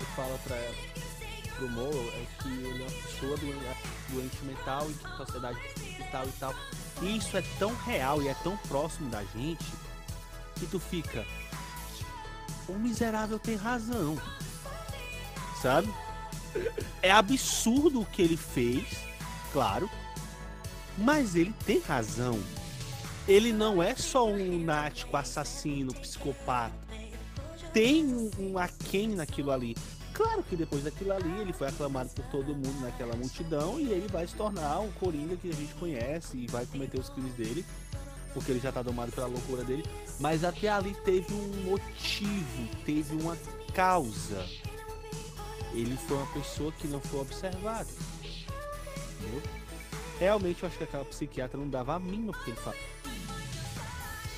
eu 0.00 0.06
falo 0.16 0.38
pra, 0.44 0.56
pro 1.56 1.68
Moro 1.68 2.10
é 2.14 2.26
que 2.42 2.48
ele 2.48 2.82
é 2.82 2.86
uma 2.86 2.90
pessoa 2.90 3.36
doente, 4.08 4.44
mental 4.44 4.90
e 4.90 5.16
sociedade 5.16 5.58
e 5.76 6.04
tal 6.10 6.26
e 6.26 6.32
tal. 6.32 6.54
E 7.02 7.16
isso 7.16 7.36
é 7.36 7.42
tão 7.58 7.74
real 7.84 8.22
e 8.22 8.28
é 8.28 8.34
tão 8.42 8.56
próximo 8.68 9.10
da 9.10 9.22
gente 9.24 9.64
que 10.56 10.66
tu 10.66 10.80
fica. 10.80 11.24
O 12.68 12.72
miserável 12.74 13.38
tem 13.38 13.56
razão. 13.56 14.20
Sabe? 15.60 15.92
É 17.02 17.10
absurdo 17.10 18.00
o 18.00 18.06
que 18.06 18.22
ele 18.22 18.36
fez, 18.36 18.86
claro. 19.52 19.90
Mas 20.96 21.34
ele 21.34 21.54
tem 21.64 21.80
razão. 21.80 22.38
Ele 23.28 23.52
não 23.52 23.82
é 23.82 23.94
só 23.94 24.26
um 24.26 24.36
lunático, 24.36 25.16
assassino, 25.16 25.94
psicopata. 25.94 26.79
Tem 27.72 28.04
um, 28.38 28.58
aquém 28.58 29.08
naquilo 29.08 29.50
ali. 29.50 29.76
Claro 30.12 30.42
que 30.42 30.56
depois 30.56 30.82
daquilo 30.82 31.12
ali 31.12 31.40
ele 31.40 31.52
foi 31.52 31.68
aclamado 31.68 32.10
por 32.10 32.24
todo 32.26 32.54
mundo 32.54 32.80
naquela 32.80 33.14
multidão 33.14 33.80
e 33.80 33.92
ele 33.92 34.08
vai 34.08 34.26
se 34.26 34.34
tornar 34.34 34.80
um 34.80 34.90
Coringa 34.92 35.36
que 35.36 35.48
a 35.48 35.52
gente 35.52 35.72
conhece 35.74 36.36
e 36.36 36.46
vai 36.46 36.66
cometer 36.66 36.98
os 36.98 37.08
crimes 37.08 37.32
dele, 37.34 37.64
porque 38.34 38.50
ele 38.50 38.60
já 38.60 38.72
tá 38.72 38.82
domado 38.82 39.12
pela 39.12 39.28
loucura 39.28 39.64
dele. 39.64 39.84
Mas 40.18 40.44
até 40.44 40.68
ali 40.68 40.94
teve 41.04 41.32
um 41.32 41.70
motivo, 41.70 42.68
teve 42.84 43.14
uma 43.14 43.36
causa. 43.72 44.44
Ele 45.72 45.96
foi 45.96 46.16
uma 46.16 46.26
pessoa 46.32 46.72
que 46.72 46.88
não 46.88 47.00
foi 47.00 47.20
observada. 47.20 47.88
Entendeu? 49.20 49.42
Realmente 50.18 50.62
eu 50.62 50.68
acho 50.68 50.76
que 50.76 50.84
aquela 50.84 51.04
psiquiatra 51.04 51.58
não 51.58 51.68
dava 51.68 51.94
a 51.94 51.98
mínima 51.98 52.32
porque 52.32 52.50
ele 52.50 52.60
fala. 52.60 52.76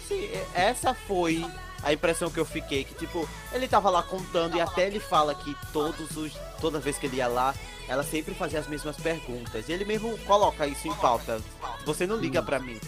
Sim, 0.06 0.28
essa 0.54 0.94
foi 0.94 1.44
a 1.82 1.92
impressão 1.92 2.30
que 2.30 2.38
eu 2.38 2.44
fiquei 2.44 2.84
que 2.84 2.94
tipo 2.94 3.28
ele 3.52 3.66
tava 3.66 3.90
lá 3.90 4.02
contando 4.02 4.56
e 4.56 4.60
até 4.60 4.86
ele 4.86 5.00
fala 5.00 5.34
que 5.34 5.56
todos 5.72 6.16
os 6.16 6.32
toda 6.60 6.78
vez 6.78 6.98
que 6.98 7.06
ele 7.06 7.16
ia 7.16 7.28
lá 7.28 7.54
ela 7.88 8.04
sempre 8.04 8.34
fazia 8.34 8.60
as 8.60 8.66
mesmas 8.66 8.96
perguntas 8.96 9.68
e 9.68 9.72
ele 9.72 9.84
mesmo 9.84 10.16
coloca 10.18 10.66
isso 10.66 10.88
em 10.88 10.94
pauta 10.94 11.40
você 11.84 12.06
não 12.06 12.16
liga 12.16 12.42
para 12.42 12.58
mim 12.58 12.78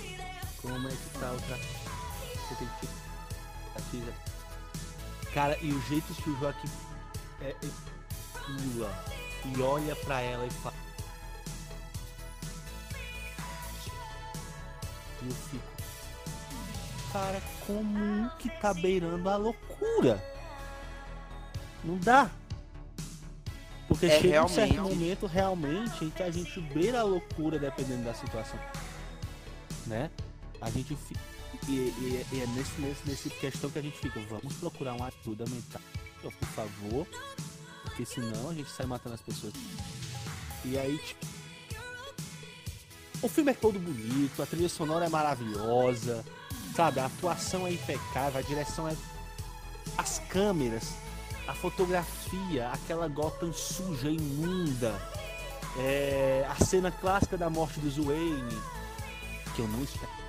como 0.62 0.88
é 0.88 0.90
que 0.90 1.18
tá 1.18 1.30
o 1.32 1.36
tra... 1.36 1.56
você 1.56 2.54
tem 2.54 2.68
que 2.80 3.04
Cara, 5.34 5.58
e 5.60 5.72
o 5.72 5.82
jeito 5.82 6.14
que 6.14 6.30
o 6.30 6.38
Joaquim 6.38 6.70
é, 7.40 7.48
é, 7.48 7.54
pula 8.46 9.04
e 9.44 9.60
olha 9.60 9.96
pra 9.96 10.20
ela 10.20 10.46
e 10.46 10.50
fala. 10.50 10.76
Eu 15.22 15.30
fico. 15.50 15.73
Cara, 17.14 17.40
como 17.64 18.28
que 18.40 18.50
tá 18.61 18.75
beirando 18.75 19.28
a 19.30 19.37
loucura? 19.37 20.21
Não 21.85 21.97
dá. 21.97 22.28
Porque 23.87 24.06
É, 24.06 24.21
chega 24.21 24.44
um 24.44 24.49
certo 24.49 24.73
realmente. 24.73 24.97
momento 24.99 25.26
realmente 25.26 26.04
em 26.04 26.11
que 26.11 26.25
a 26.25 26.30
gente 26.33 26.61
beira 26.61 26.99
a 26.99 27.04
loucura 27.04 27.56
dependendo 27.56 28.02
da 28.02 28.14
situação. 28.14 28.59
Né? 29.87 30.11
A 30.61 30.68
gente 30.71 30.97
fica. 30.97 31.21
E, 31.68 31.73
e- 31.73 32.26
e 32.33 32.40
é 32.40 32.47
nesse, 32.49 32.80
nesse, 32.80 33.09
nesse 33.09 33.30
questão 33.30 33.71
que 33.71 33.78
a 33.78 33.83
gente 33.83 33.97
fica, 33.97 34.18
vamos 34.28 34.52
procurar 34.54 34.94
uma 34.94 35.06
ajuda 35.06 35.44
mental, 35.49 35.80
por 36.21 36.49
favor, 36.49 37.06
porque 37.85 38.04
senão 38.04 38.50
a 38.50 38.54
gente 38.54 38.71
sai 38.71 38.87
matando 38.87 39.14
as 39.14 39.21
pessoas. 39.23 39.52
E 40.64 40.76
aí, 40.76 40.99
tipo. 40.99 41.25
O 43.23 43.28
filme 43.28 43.52
é 43.52 43.54
todo 43.54 43.78
bonito, 43.78 44.42
a 44.42 44.47
trilha 44.47 44.68
sonora 44.68 45.06
é 45.06 45.09
maravilhosa, 45.09 46.25
sabe? 46.74 47.00
A 47.00 47.06
atuação 47.06 47.66
é 47.66 47.72
impecável, 47.72 48.38
a 48.38 48.42
direção 48.42 48.88
é. 48.88 48.96
As 49.96 50.18
câmeras, 50.28 50.94
a 51.46 51.54
fotografia, 51.54 52.68
aquela 52.70 53.06
Gotham 53.08 53.52
suja, 53.52 54.10
imunda. 54.10 54.94
É... 55.78 56.46
A 56.48 56.64
cena 56.64 56.90
clássica 56.90 57.36
da 57.36 57.48
morte 57.48 57.80
do 57.80 58.04
Wayne, 58.04 58.58
que 59.54 59.60
eu 59.60 59.68
não 59.68 59.82
espero. 59.82 60.24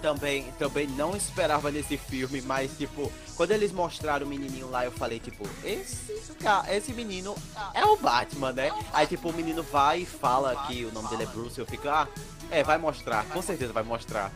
Também, 0.00 0.52
também 0.58 0.86
não 0.86 1.16
esperava 1.16 1.70
nesse 1.70 1.96
filme, 1.96 2.42
mas 2.42 2.76
tipo, 2.76 3.10
quando 3.36 3.52
eles 3.52 3.72
mostraram 3.72 4.26
o 4.26 4.28
menininho 4.28 4.68
lá, 4.68 4.84
eu 4.84 4.92
falei, 4.92 5.18
tipo, 5.18 5.48
esse 5.64 6.34
cara, 6.40 6.74
esse 6.74 6.92
menino 6.92 7.34
é 7.72 7.86
o 7.86 7.96
Batman, 7.96 8.52
né? 8.52 8.70
Aí 8.92 9.06
tipo, 9.06 9.30
o 9.30 9.32
menino 9.32 9.62
vai 9.62 10.00
e 10.00 10.06
fala 10.06 10.66
que 10.66 10.84
o 10.84 10.92
nome 10.92 11.08
dele 11.08 11.22
é 11.22 11.26
Bruce, 11.26 11.58
eu 11.58 11.64
fico, 11.64 11.88
ah, 11.88 12.06
é, 12.50 12.62
vai 12.62 12.76
mostrar, 12.76 13.24
com 13.26 13.40
certeza 13.40 13.72
vai 13.72 13.82
mostrar. 13.82 14.30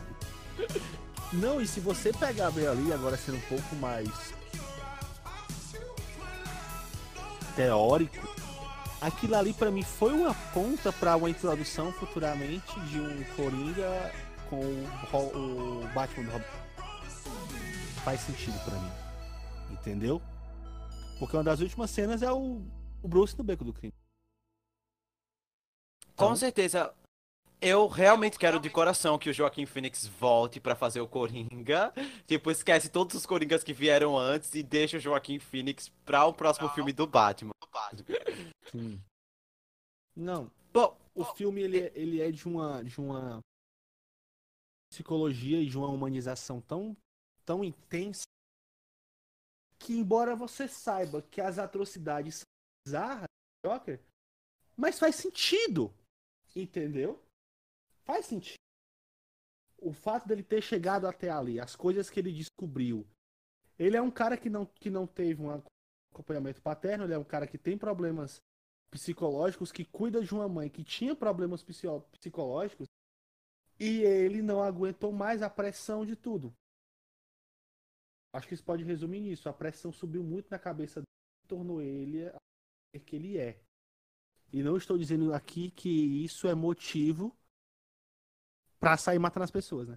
Não, 1.33 1.61
e 1.61 1.67
se 1.67 1.79
você 1.79 2.11
pegar 2.11 2.49
bem 2.51 2.65
ali, 2.67 2.91
agora 2.91 3.15
sendo 3.17 3.37
um 3.37 3.41
pouco 3.41 3.75
mais 3.75 4.09
teórico, 7.55 8.27
aquilo 9.01 9.35
ali 9.35 9.53
pra 9.53 9.69
mim 9.71 9.83
foi 9.83 10.13
uma 10.13 10.33
ponta 10.53 10.91
pra 10.93 11.15
uma 11.15 11.29
introdução 11.29 11.91
futuramente 11.93 12.79
de 12.81 12.99
um 12.99 13.23
Coringa 13.35 14.13
com 14.49 14.63
o, 14.63 15.87
Batman 15.93 16.25
do 16.25 16.31
Robin. 16.31 16.45
Faz 18.03 18.21
sentido 18.21 18.57
pra 18.63 18.73
mim. 18.75 18.91
Entendeu? 19.71 20.21
Porque 21.19 21.35
uma 21.35 21.43
das 21.43 21.59
últimas 21.59 21.91
cenas 21.91 22.21
é 22.23 22.31
o, 22.31 22.61
o 23.03 23.07
Bruce 23.07 23.37
no 23.37 23.43
beco 23.43 23.63
do 23.63 23.73
crime. 23.73 23.93
Com 26.15 26.25
Então- 26.25 26.35
certeza, 26.35 26.93
eu 27.61 27.87
realmente 27.87 28.37
quero 28.39 28.59
de 28.59 28.69
coração 28.69 29.17
que 29.19 29.29
o 29.29 29.33
Joaquim 29.33 29.65
Phoenix 29.65 30.05
volte 30.07 30.59
pra 30.59 30.75
fazer 30.75 31.01
o 31.01 31.07
Coringa. 31.07 31.93
Tipo, 32.27 32.51
esquece 32.51 32.89
todos 32.89 33.15
os 33.15 33.25
Coringas 33.25 33.63
que 33.63 33.73
vieram 33.73 34.17
antes 34.17 34.53
e 34.53 34.63
deixa 34.63 34.97
o 34.97 34.99
Joaquim 34.99 35.39
Phoenix 35.39 35.89
pra 36.05 36.25
o 36.25 36.33
próximo 36.33 36.69
filme 36.69 36.93
do 36.93 37.05
Batman. 37.07 37.51
Sim. 38.71 39.01
Não, 40.15 40.51
Bom, 40.71 40.95
o 41.15 41.25
filme 41.25 41.61
ele, 41.61 41.79
é- 41.79 41.91
ele 41.95 42.21
é 42.21 42.31
de 42.31 42.47
uma 42.47 42.83
de 42.83 42.99
uma 43.01 43.39
psicologia 44.91 45.59
e 45.61 45.65
de 45.67 45.77
uma 45.77 45.87
humanização 45.87 46.61
tão 46.61 46.95
tão 47.45 47.63
intensa 47.63 48.23
que 49.79 49.93
embora 49.93 50.35
você 50.35 50.67
saiba 50.67 51.21
que 51.21 51.41
as 51.41 51.57
atrocidades 51.57 52.35
são 52.35 52.43
bizarras, 52.85 53.27
Joker, 53.65 53.99
mas 54.77 54.99
faz 54.99 55.15
sentido, 55.15 55.91
entendeu? 56.55 57.19
Faz 58.09 58.25
sentido. 58.25 58.57
O 59.77 59.93
fato 59.93 60.27
dele 60.27 60.41
ter 60.41 60.63
chegado 60.63 61.05
até 61.05 61.29
ali, 61.29 61.59
as 61.59 61.75
coisas 61.75 62.09
que 62.09 62.19
ele 62.19 62.33
descobriu. 62.33 63.07
Ele 63.77 63.95
é 63.95 64.01
um 64.01 64.09
cara 64.09 64.35
que 64.35 64.49
não, 64.49 64.65
que 64.65 64.89
não 64.89 65.05
teve 65.05 65.39
um 65.43 65.61
acompanhamento 66.11 66.59
paterno, 66.59 67.03
ele 67.03 67.13
é 67.13 67.19
um 67.19 67.23
cara 67.23 67.45
que 67.45 67.55
tem 67.55 67.77
problemas 67.77 68.41
psicológicos, 68.89 69.71
que 69.71 69.85
cuida 69.85 70.23
de 70.23 70.33
uma 70.33 70.49
mãe 70.49 70.71
que 70.71 70.83
tinha 70.83 71.15
problemas 71.15 71.63
psico- 71.63 72.01
psicológicos 72.13 72.87
e 73.79 74.01
ele 74.01 74.41
não 74.41 74.63
aguentou 74.63 75.11
mais 75.11 75.43
a 75.43 75.49
pressão 75.49 76.03
de 76.03 76.15
tudo. 76.15 76.51
Acho 78.33 78.47
que 78.47 78.55
isso 78.55 78.65
pode 78.65 78.83
resumir 78.83 79.19
nisso. 79.19 79.47
A 79.47 79.53
pressão 79.53 79.91
subiu 79.91 80.23
muito 80.23 80.49
na 80.49 80.57
cabeça 80.57 81.01
dele 81.01 81.47
tornou 81.47 81.79
ele 81.79 82.25
ser 82.91 83.01
que 83.05 83.15
ele 83.15 83.37
é. 83.37 83.61
E 84.51 84.63
não 84.63 84.77
estou 84.77 84.97
dizendo 84.97 85.31
aqui 85.31 85.69
que 85.69 85.89
isso 86.23 86.47
é 86.47 86.55
motivo 86.55 87.38
pra 88.79 88.97
sair 88.97 89.19
matando 89.19 89.43
as 89.45 89.51
pessoas, 89.51 89.87
né? 89.87 89.95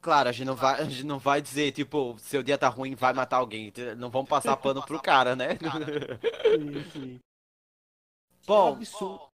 claro, 0.00 0.28
a 0.28 0.32
gente 0.32 0.46
não 0.46 0.54
vai, 0.56 0.80
a 0.80 0.84
gente 0.84 1.04
não 1.04 1.18
vai 1.18 1.42
dizer, 1.42 1.72
tipo, 1.72 2.16
seu 2.18 2.42
dia 2.42 2.56
tá 2.58 2.68
ruim, 2.68 2.94
vai 2.94 3.12
matar 3.12 3.38
alguém. 3.38 3.72
Não 3.96 4.10
vamos 4.10 4.28
passar 4.28 4.56
pano 4.56 4.82
pro 4.82 5.00
cara, 5.00 5.34
né? 5.36 5.58
Sim, 6.48 6.82
sim. 6.84 7.20
Bom, 8.46 8.66
absurdo. 8.66 9.28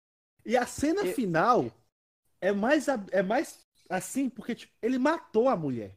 E 0.45 0.57
a 0.57 0.67
cena 0.67 1.05
Eu- 1.05 1.07
final 1.07 1.73
é 2.41 2.53
mais, 2.53 2.89
é 2.89 3.23
mais 3.23 3.67
assim, 3.91 4.31
porque 4.31 4.55
tipo, 4.55 4.75
ele 4.83 4.99
matou 4.99 5.49
a 5.49 5.57
mulher. 5.57 5.97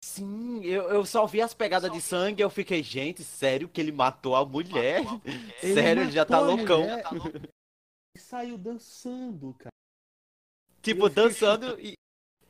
sim, 0.00 0.64
eu, 0.64 0.88
eu 0.90 1.04
só 1.04 1.26
vi 1.26 1.40
as 1.40 1.54
pegadas 1.54 1.90
de 1.90 2.00
sangue 2.00 2.42
eu 2.42 2.50
fiquei, 2.50 2.82
gente, 2.82 3.24
sério 3.24 3.68
que 3.68 3.80
ele 3.80 3.92
matou 3.92 4.36
a 4.36 4.44
mulher? 4.44 5.20
Ele 5.62 5.82
Sério, 5.82 6.02
ele 6.02 6.12
já 6.12 6.24
tá 6.24 6.38
matou 6.38 6.44
a 6.44 6.44
loucão. 6.44 6.90
mulher 6.92 7.06
E 8.14 8.18
saiu 8.18 8.58
dançando, 8.58 9.54
cara. 9.54 9.75
Tipo, 10.94 11.08
dançando 11.08 11.78
e, 11.80 11.94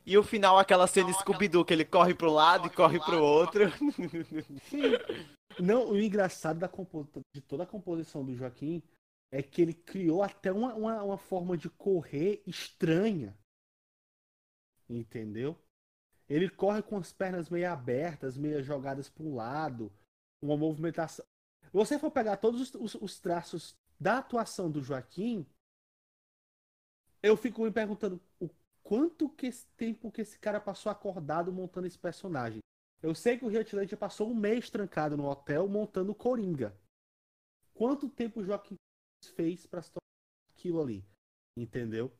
e 0.05 0.17
o 0.17 0.23
final, 0.23 0.57
aquela 0.57 0.87
cena 0.87 1.11
Scooby-Doo, 1.13 1.65
que 1.65 1.73
ele 1.73 1.83
corre 1.85 2.13
pro 2.13 2.31
lado 2.31 2.67
e 2.67 2.69
corre 2.69 2.99
pro 2.99 3.21
outro. 3.21 3.61
Não, 5.59 5.89
o 5.91 5.99
engraçado 5.99 6.59
da 6.59 6.69
de 7.33 7.41
toda 7.41 7.63
a 7.63 7.67
composição 7.67 8.23
do 8.23 8.35
Joaquim 8.35 8.81
é 9.31 9.41
que 9.41 9.61
ele 9.61 9.73
criou 9.73 10.23
até 10.23 10.51
uma, 10.51 10.73
uma, 10.75 11.03
uma 11.03 11.17
forma 11.17 11.57
de 11.57 11.69
correr 11.69 12.41
estranha. 12.45 13.35
Entendeu? 14.89 15.57
Ele 16.29 16.49
corre 16.49 16.81
com 16.81 16.97
as 16.97 17.11
pernas 17.11 17.49
meio 17.49 17.69
abertas, 17.71 18.37
meio 18.37 18.63
jogadas 18.63 19.09
para 19.09 19.23
um 19.23 19.35
lado, 19.35 19.91
uma 20.41 20.55
movimentação. 20.55 21.25
Você 21.73 21.97
for 21.99 22.11
pegar 22.11 22.37
todos 22.37 22.61
os, 22.61 22.75
os- 22.75 23.01
os 23.01 23.19
traços 23.19 23.75
da 23.99 24.19
atuação 24.19 24.69
do 24.69 24.81
Joaquim, 24.81 25.45
eu 27.27 27.37
fico 27.37 27.63
me 27.63 27.71
perguntando 27.71 28.21
o 28.39 28.49
quanto 28.81 29.29
que 29.29 29.47
esse 29.47 29.65
tempo 29.75 30.11
que 30.11 30.21
esse 30.21 30.39
cara 30.39 30.59
passou 30.59 30.91
acordado 30.91 31.51
montando 31.51 31.87
esse 31.87 31.99
personagem. 31.99 32.59
Eu 33.01 33.13
sei 33.13 33.37
que 33.37 33.45
o 33.45 33.51
Heath 33.51 33.73
Ledger 33.73 33.97
passou 33.97 34.29
um 34.29 34.35
mês 34.35 34.69
trancado 34.69 35.17
no 35.17 35.29
hotel 35.29 35.67
montando 35.67 36.11
o 36.11 36.15
Coringa. 36.15 36.75
Quanto 37.73 38.09
tempo 38.09 38.39
o 38.39 38.43
Joaquim 38.43 38.75
fez 39.35 39.67
pra 39.67 39.81
se 39.81 39.91
tornar 39.91 40.57
aquilo 40.57 40.81
ali? 40.81 41.05
Entendeu? 41.55 42.11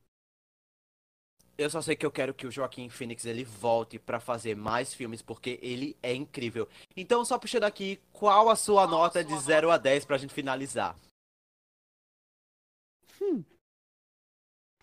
Eu 1.57 1.69
só 1.69 1.81
sei 1.81 1.95
que 1.95 2.05
eu 2.05 2.11
quero 2.11 2.35
que 2.35 2.45
o 2.45 2.51
Joaquim 2.51 2.87
Phoenix 2.87 3.25
ele 3.25 3.43
volte 3.43 3.97
pra 3.97 4.19
fazer 4.19 4.55
mais 4.55 4.93
filmes 4.93 5.23
porque 5.23 5.57
ele 5.63 5.97
é 6.03 6.13
incrível. 6.13 6.69
Então, 6.95 7.25
só 7.25 7.39
puxando 7.39 7.63
aqui, 7.63 7.99
qual 8.11 8.49
a 8.49 8.55
sua 8.55 8.85
nota 8.85 9.23
de 9.23 9.35
0 9.39 9.71
a 9.71 9.77
10 9.77 10.05
pra 10.05 10.19
gente 10.19 10.33
finalizar? 10.33 10.95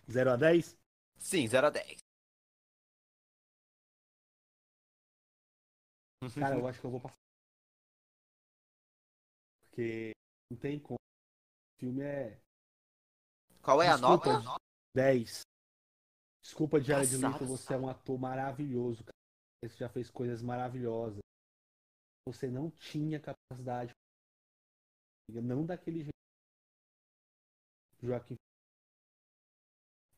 0 0.09 0.31
a 0.31 0.35
10? 0.35 0.77
Sim, 1.17 1.47
0 1.47 1.67
a 1.67 1.69
10. 1.69 1.99
Cara, 6.39 6.55
eu 6.55 6.67
acho 6.67 6.79
que 6.79 6.85
eu 6.85 6.91
vou 6.91 6.99
passar. 6.99 7.15
Porque 9.61 10.11
não 10.49 10.57
tem 10.57 10.79
como. 10.79 10.95
O 10.95 11.79
filme 11.79 12.01
é 12.01 12.39
Qual 13.61 13.81
é 13.81 13.89
a 13.89 13.97
nota? 13.97 14.29
10. 14.95 15.41
Desculpa, 16.41 16.79
Jared 16.79 17.11
Passado. 17.11 17.31
Leto, 17.33 17.45
você 17.45 17.73
é 17.73 17.77
um 17.77 17.89
ator 17.89 18.17
maravilhoso. 18.17 19.03
Cara. 19.03 19.15
Você 19.63 19.77
já 19.77 19.89
fez 19.89 20.09
coisas 20.09 20.41
maravilhosas. 20.41 21.19
Você 22.27 22.47
não 22.47 22.71
tinha 22.71 23.19
capacidade. 23.19 23.91
Não 25.29 25.65
daquele 25.65 26.03
jeito. 26.03 26.15
Joaquim. 28.01 28.35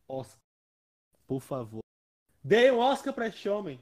Oscar. 0.09 0.39
Por 1.27 1.41
favor. 1.41 1.81
Dê 2.43 2.71
um 2.71 2.79
Oscar 2.79 3.13
pra 3.13 3.27
este 3.27 3.49
homem. 3.49 3.79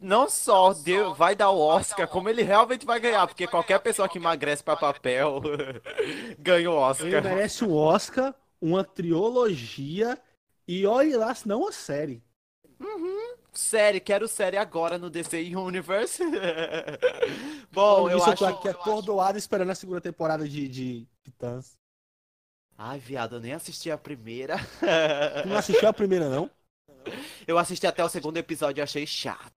Não 0.00 0.28
só 0.28 0.72
deu, 0.74 1.14
vai 1.14 1.34
dar 1.34 1.50
o 1.50 1.58
Oscar, 1.60 2.06
como 2.08 2.28
ele 2.28 2.42
realmente 2.42 2.84
vai 2.86 3.00
ganhar, 3.00 3.26
porque 3.26 3.46
qualquer 3.46 3.80
pessoa 3.80 4.08
que 4.08 4.18
emagrece 4.18 4.62
pra 4.62 4.76
papel 4.76 5.40
ganha 6.38 6.70
o 6.70 6.74
Ele 6.98 7.16
Oscar. 7.16 7.22
merece 7.22 7.64
um 7.64 7.74
Oscar, 7.74 8.34
uma 8.60 8.84
trilogia 8.84 10.20
e 10.66 10.86
olhe 10.86 11.16
lá, 11.16 11.34
se 11.34 11.48
não 11.48 11.60
uma 11.62 11.72
série. 11.72 12.22
série, 13.52 14.00
quero 14.00 14.28
série 14.28 14.56
agora 14.56 14.98
no 14.98 15.10
DC 15.10 15.54
Universe. 15.56 16.22
Bom, 17.72 18.08
eu 18.10 18.18
Isso, 18.18 18.30
acho. 18.30 18.30
eu 18.30 18.36
tô 18.36 18.46
aqui 18.46 18.68
atordoado 18.68 19.38
esperando 19.38 19.70
a 19.70 19.74
segunda 19.74 20.00
temporada 20.00 20.48
de, 20.48 20.68
de 20.68 21.08
Titãs. 21.22 21.76
Ai, 22.80 22.98
viado, 23.00 23.36
eu 23.36 23.40
nem 23.40 23.52
assisti 23.52 23.90
a 23.90 23.98
primeira. 23.98 24.56
Tu 25.42 25.48
não 25.48 25.56
assistiu 25.56 25.88
a 25.88 25.92
primeira, 25.92 26.28
não? 26.28 26.48
Eu 27.46 27.58
assisti 27.58 27.86
até 27.86 28.04
o 28.04 28.08
segundo 28.08 28.36
episódio 28.36 28.80
e 28.80 28.82
achei 28.82 29.04
chato. 29.06 29.50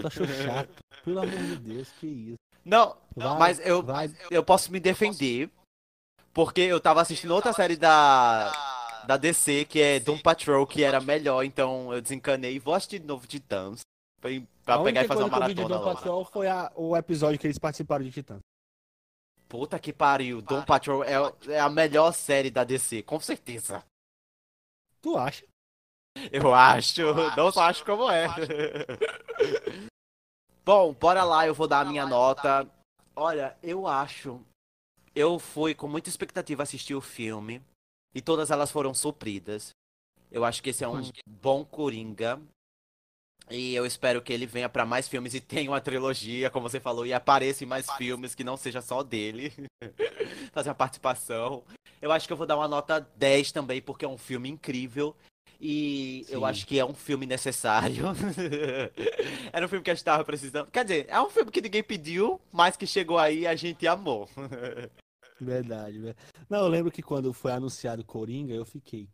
Tu 0.00 0.06
achou 0.06 0.26
chato? 0.26 0.70
Pelo 1.04 1.20
amor 1.20 1.38
de 1.38 1.56
Deus, 1.56 1.88
que 2.00 2.06
isso. 2.06 2.34
Não, 2.64 2.96
Vai, 3.16 3.38
mas 3.38 3.58
eu, 3.60 3.82
vai. 3.82 4.10
eu 4.30 4.42
posso 4.42 4.72
me 4.72 4.80
defender. 4.80 5.50
Porque 6.32 6.62
eu 6.62 6.80
tava 6.80 7.02
assistindo 7.02 7.32
outra 7.34 7.52
série 7.52 7.76
da, 7.76 9.02
da 9.06 9.18
DC, 9.18 9.66
que 9.66 9.78
é 9.82 10.00
Doom 10.00 10.18
Patrol, 10.18 10.66
que 10.66 10.82
era 10.82 10.98
melhor, 10.98 11.44
então 11.44 11.92
eu 11.92 12.00
desencanei 12.00 12.54
e 12.54 12.58
vou 12.58 12.72
assistir 12.72 13.00
de 13.00 13.06
novo 13.06 13.26
Titãs. 13.26 13.80
Pra, 14.18 14.30
pra 14.64 14.82
pegar 14.82 15.04
e 15.04 15.08
fazer 15.08 15.24
uma 15.24 15.28
coisa 15.28 15.44
que 15.44 15.44
eu 15.44 15.48
vi 15.48 15.54
de 15.54 15.62
maratona 15.62 15.84
Doom. 15.84 15.94
Patrol 15.94 16.24
foi 16.24 16.48
a- 16.48 16.72
o 16.74 16.96
episódio 16.96 17.38
que 17.38 17.46
eles 17.46 17.58
participaram 17.58 18.02
de 18.02 18.10
Titãs. 18.12 18.40
Puta 19.52 19.78
que 19.78 19.92
pariu, 19.92 20.40
Doom 20.40 20.64
Patrol 20.64 21.04
é, 21.04 21.12
é 21.48 21.60
a 21.60 21.68
melhor 21.68 22.10
série 22.12 22.50
da 22.50 22.64
DC, 22.64 23.02
com 23.02 23.20
certeza. 23.20 23.84
Tu 25.02 25.14
acha? 25.14 25.44
Eu 26.32 26.54
acho, 26.54 27.02
não 27.36 27.52
só 27.52 27.64
acho 27.64 27.84
como 27.84 28.10
é. 28.10 28.28
Bom, 30.64 30.94
bora 30.94 31.22
lá, 31.22 31.46
eu 31.46 31.52
vou 31.52 31.68
dar 31.68 31.80
a 31.80 31.84
minha 31.84 32.06
nota. 32.06 32.66
Olha, 33.14 33.54
eu 33.62 33.86
acho. 33.86 34.40
Eu 35.14 35.38
fui 35.38 35.74
com 35.74 35.86
muita 35.86 36.08
expectativa 36.08 36.62
assistir 36.62 36.94
o 36.94 37.02
filme 37.02 37.62
e 38.14 38.22
todas 38.22 38.50
elas 38.50 38.72
foram 38.72 38.94
supridas. 38.94 39.72
Eu 40.30 40.46
acho 40.46 40.62
que 40.62 40.70
esse 40.70 40.82
é 40.82 40.88
um 40.88 41.02
bom 41.28 41.62
Coringa. 41.62 42.40
E 43.50 43.74
eu 43.74 43.84
espero 43.84 44.22
que 44.22 44.32
ele 44.32 44.46
venha 44.46 44.68
pra 44.68 44.86
mais 44.86 45.08
filmes 45.08 45.34
e 45.34 45.40
tenha 45.40 45.70
uma 45.70 45.80
trilogia, 45.80 46.50
como 46.50 46.68
você 46.68 46.80
falou, 46.80 47.04
e 47.04 47.12
apareça 47.12 47.64
em 47.64 47.66
mais 47.66 47.90
filmes 47.92 48.34
que 48.34 48.44
não 48.44 48.56
seja 48.56 48.80
só 48.80 49.02
dele. 49.02 49.52
Fazer 50.52 50.70
uma 50.70 50.74
participação. 50.74 51.62
Eu 52.00 52.10
acho 52.12 52.26
que 52.26 52.32
eu 52.32 52.36
vou 52.36 52.46
dar 52.46 52.56
uma 52.56 52.68
nota 52.68 53.00
10 53.16 53.52
também, 53.52 53.82
porque 53.82 54.04
é 54.04 54.08
um 54.08 54.18
filme 54.18 54.48
incrível. 54.48 55.14
E 55.60 56.26
eu 56.28 56.40
Sim. 56.40 56.46
acho 56.46 56.66
que 56.66 56.78
é 56.78 56.84
um 56.84 56.94
filme 56.94 57.24
necessário. 57.24 58.06
Era 59.52 59.64
um 59.64 59.68
filme 59.68 59.84
que 59.84 59.90
a 59.92 59.94
gente 59.94 60.04
tava 60.04 60.24
precisando. 60.24 60.68
Quer 60.72 60.84
dizer, 60.84 61.06
é 61.08 61.20
um 61.20 61.30
filme 61.30 61.52
que 61.52 61.60
ninguém 61.60 61.84
pediu, 61.84 62.40
mas 62.50 62.76
que 62.76 62.84
chegou 62.84 63.16
aí 63.16 63.40
e 63.40 63.46
a 63.46 63.54
gente 63.54 63.86
amou. 63.86 64.28
Verdade, 65.40 65.98
verdade. 65.98 66.16
Não, 66.48 66.60
eu 66.60 66.68
lembro 66.68 66.92
que 66.92 67.02
quando 67.02 67.32
foi 67.32 67.50
anunciado 67.50 68.04
Coringa, 68.04 68.54
eu 68.54 68.64
fiquei. 68.64 69.08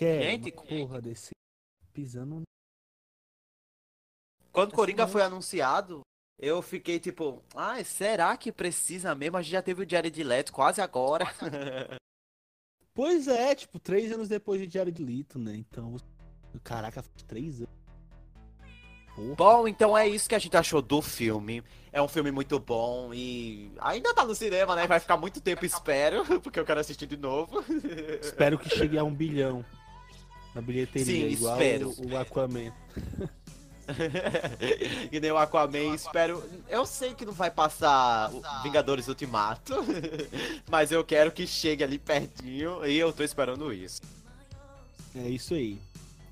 Que 0.00 0.06
é 0.06 0.22
Gente, 0.22 0.50
porra 0.50 0.98
desse 0.98 1.28
pisando. 1.92 2.40
Quando 4.50 4.72
Coringa 4.72 5.06
foi 5.06 5.20
anunciado, 5.20 6.00
eu 6.38 6.62
fiquei 6.62 6.98
tipo, 6.98 7.42
ai, 7.54 7.84
será 7.84 8.34
que 8.34 8.50
precisa 8.50 9.14
mesmo? 9.14 9.36
A 9.36 9.42
gente 9.42 9.52
já 9.52 9.60
teve 9.60 9.84
o 9.84 9.88
Jared 9.88 10.22
Leto 10.24 10.54
quase 10.54 10.80
agora. 10.80 11.26
Pois 12.94 13.28
é, 13.28 13.54
tipo, 13.54 13.78
três 13.78 14.10
anos 14.10 14.28
depois 14.28 14.60
de 14.60 14.66
Diário 14.66 14.90
de 14.90 15.02
Lito, 15.02 15.38
né? 15.38 15.54
Então, 15.54 15.96
caraca, 16.64 17.02
três 17.26 17.60
anos. 17.60 17.70
Porra. 19.14 19.34
Bom, 19.36 19.68
então 19.68 19.96
é 19.96 20.08
isso 20.08 20.28
que 20.28 20.34
a 20.34 20.38
gente 20.38 20.56
achou 20.56 20.82
do 20.82 21.00
filme. 21.00 21.62
É 21.92 22.00
um 22.02 22.08
filme 22.08 22.30
muito 22.30 22.58
bom 22.58 23.12
e 23.14 23.70
ainda 23.78 24.14
tá 24.14 24.24
no 24.24 24.34
cinema, 24.34 24.74
né? 24.74 24.86
Vai 24.86 24.98
ficar 24.98 25.16
muito 25.16 25.40
tempo, 25.40 25.64
espero, 25.64 26.24
porque 26.40 26.58
eu 26.58 26.64
quero 26.64 26.80
assistir 26.80 27.06
de 27.06 27.16
novo. 27.16 27.62
Espero 28.20 28.58
que 28.58 28.68
chegue 28.68 28.98
a 28.98 29.04
um 29.04 29.14
bilhão 29.14 29.64
na 30.54 30.60
bilheteria, 30.60 31.04
Sim, 31.04 31.28
igual 31.28 31.54
espero. 31.54 31.94
O, 31.98 32.08
o 32.08 32.16
Aquaman. 32.16 32.72
e 35.10 35.20
nem 35.20 35.30
o 35.30 35.36
Aquaman, 35.36 35.94
espero. 35.94 36.42
Eu 36.68 36.86
sei 36.86 37.14
que 37.14 37.24
não 37.24 37.32
vai 37.32 37.50
passar 37.50 38.30
Vingadores 38.62 39.08
Ultimato, 39.08 39.74
mas 40.70 40.92
eu 40.92 41.04
quero 41.04 41.32
que 41.32 41.46
chegue 41.46 41.84
ali 41.84 41.98
pertinho 41.98 42.84
e 42.86 42.98
eu 42.98 43.12
tô 43.12 43.22
esperando 43.22 43.72
isso. 43.72 44.00
É 45.14 45.28
isso 45.28 45.54
aí. 45.54 45.78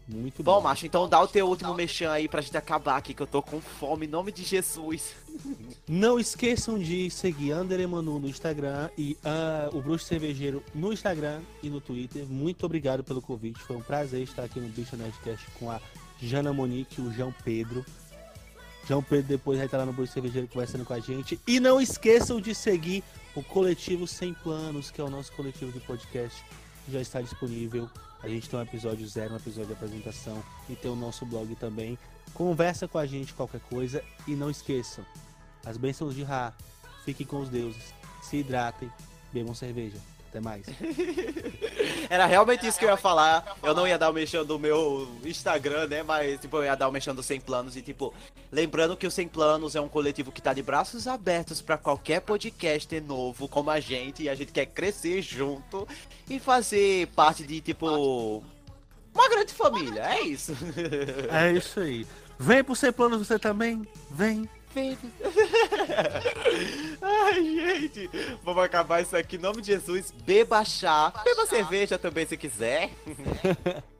Muito 0.08 0.42
Bom, 0.42 0.54
bom. 0.54 0.62
macho, 0.62 0.86
então 0.86 1.06
dá 1.06 1.20
o 1.20 1.28
teu 1.28 1.46
último 1.46 1.74
mexão 1.74 2.10
aí 2.10 2.26
pra 2.26 2.40
gente 2.40 2.56
acabar 2.56 2.96
aqui, 2.96 3.12
que 3.12 3.22
eu 3.22 3.26
tô 3.26 3.42
com 3.42 3.60
fome, 3.60 4.06
em 4.06 4.08
nome 4.08 4.32
de 4.32 4.42
Jesus. 4.42 5.14
Não 5.86 6.18
esqueçam 6.18 6.78
de 6.78 7.10
seguir 7.10 7.52
Ander 7.52 7.78
Emanu 7.78 8.18
no 8.18 8.26
Instagram 8.26 8.88
e 8.96 9.18
ah, 9.22 9.68
o 9.70 9.82
Bruxo 9.82 10.06
Cervejeiro 10.06 10.62
no 10.74 10.94
Instagram 10.94 11.42
e 11.62 11.68
no 11.68 11.78
Twitter. 11.78 12.24
Muito 12.26 12.64
obrigado 12.64 13.04
pelo 13.04 13.20
convite. 13.20 13.60
Foi 13.60 13.76
um 13.76 13.82
prazer 13.82 14.22
estar 14.22 14.44
aqui 14.44 14.58
no 14.58 14.68
Bicho 14.68 14.96
Nerdcast 14.96 15.46
com 15.58 15.70
a 15.70 15.78
Jana 16.22 16.54
Monique 16.54 17.02
e 17.02 17.04
o 17.04 17.12
João 17.12 17.34
Pedro. 17.44 17.84
João 18.86 19.02
Pedro 19.02 19.26
depois 19.26 19.58
vai 19.58 19.66
estar 19.66 19.76
lá 19.76 19.84
no 19.84 19.92
Bruxo 19.92 20.14
Cervejeiro 20.14 20.48
conversando 20.48 20.86
com 20.86 20.94
a 20.94 21.00
gente. 21.00 21.38
E 21.46 21.60
não 21.60 21.78
esqueçam 21.78 22.40
de 22.40 22.54
seguir 22.54 23.04
o 23.34 23.42
Coletivo 23.42 24.06
Sem 24.06 24.32
Planos, 24.32 24.90
que 24.90 25.02
é 25.02 25.04
o 25.04 25.10
nosso 25.10 25.30
coletivo 25.32 25.70
de 25.70 25.80
podcast. 25.80 26.42
Já 26.90 27.00
está 27.00 27.20
disponível. 27.20 27.88
A 28.22 28.28
gente 28.28 28.48
tem 28.48 28.58
um 28.58 28.62
episódio 28.62 29.06
zero, 29.06 29.34
um 29.34 29.36
episódio 29.36 29.68
de 29.68 29.72
apresentação 29.74 30.42
e 30.68 30.74
tem 30.74 30.90
o 30.90 30.96
nosso 30.96 31.24
blog 31.24 31.54
também. 31.56 31.98
Conversa 32.34 32.88
com 32.88 32.98
a 32.98 33.06
gente 33.06 33.34
qualquer 33.34 33.60
coisa 33.60 34.02
e 34.26 34.34
não 34.34 34.50
esqueçam, 34.50 35.04
as 35.64 35.76
bênçãos 35.76 36.14
de 36.14 36.22
Ra. 36.22 36.52
Fiquem 37.04 37.26
com 37.26 37.40
os 37.40 37.48
deuses. 37.48 37.94
Se 38.22 38.38
hidratem. 38.38 38.90
Bebam 39.32 39.54
cerveja. 39.54 39.98
Até 40.28 40.40
mais. 40.40 40.66
Era 42.10 42.26
realmente 42.26 42.66
isso 42.66 42.78
que 42.78 42.84
eu 42.84 42.90
ia 42.90 42.96
falar. 42.96 43.56
Eu 43.62 43.74
não 43.74 43.88
ia 43.88 43.98
dar 43.98 44.10
o 44.10 44.12
mexão 44.12 44.44
do 44.44 44.58
meu 44.58 45.08
Instagram, 45.24 45.86
né? 45.86 46.02
Mas, 46.02 46.40
tipo, 46.40 46.58
eu 46.58 46.64
ia 46.64 46.74
dar 46.74 46.88
o 46.88 46.92
mexão 46.92 47.14
do 47.14 47.22
Sem 47.22 47.40
Planos. 47.40 47.76
E, 47.76 47.82
tipo, 47.82 48.12
lembrando 48.52 48.96
que 48.96 49.06
o 49.06 49.10
Sem 49.10 49.26
Planos 49.26 49.74
é 49.74 49.80
um 49.80 49.88
coletivo 49.88 50.30
que 50.30 50.42
tá 50.42 50.52
de 50.52 50.62
braços 50.62 51.08
abertos 51.08 51.62
pra 51.62 51.78
qualquer 51.78 52.20
podcaster 52.20 53.02
novo 53.02 53.48
como 53.48 53.70
a 53.70 53.80
gente. 53.80 54.24
E 54.24 54.28
a 54.28 54.34
gente 54.34 54.52
quer 54.52 54.66
crescer 54.66 55.22
junto 55.22 55.88
e 56.28 56.38
fazer 56.38 57.06
parte 57.08 57.44
de, 57.44 57.62
tipo, 57.62 58.44
uma 59.14 59.28
grande 59.30 59.54
família. 59.54 60.02
É 60.02 60.22
isso. 60.22 60.52
É 61.30 61.52
isso 61.52 61.80
aí. 61.80 62.06
Vem 62.38 62.62
pro 62.62 62.76
Sem 62.76 62.92
Planos 62.92 63.26
você 63.26 63.38
também. 63.38 63.86
Vem. 64.10 64.48
Ai, 67.02 67.42
gente, 67.42 68.08
vamos 68.42 68.62
acabar 68.62 69.02
isso 69.02 69.16
aqui. 69.16 69.36
Em 69.36 69.40
nome 69.40 69.60
de 69.60 69.72
Jesus, 69.72 70.10
beba 70.10 70.64
chá, 70.64 71.12
beba 71.24 71.46
cerveja 71.46 71.98
também 71.98 72.26
se 72.26 72.36
quiser. 72.36 72.90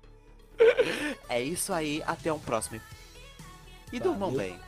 é 1.28 1.42
isso 1.42 1.72
aí, 1.72 2.02
até 2.06 2.32
um 2.32 2.38
próximo. 2.38 2.80
E 3.92 3.98
durmam 3.98 4.30
Valeu. 4.30 4.46
bem. 4.46 4.58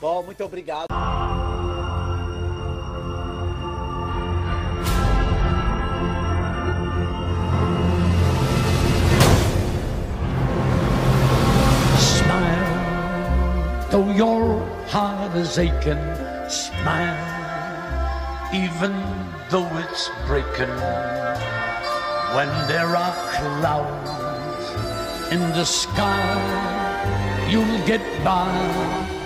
Bom, 0.00 0.22
muito 0.22 0.44
obrigado. 0.44 0.86
Is 15.38 15.58
aching. 15.58 16.02
Smile, 16.48 17.16
even 18.52 18.92
though 19.50 19.70
it's 19.78 20.10
breaking. 20.26 20.74
When 22.34 22.50
there 22.66 22.96
are 22.96 23.14
clouds 23.36 24.64
in 25.32 25.40
the 25.58 25.64
sky, 25.64 27.48
you'll 27.50 27.86
get 27.86 28.02
by. 28.24 29.17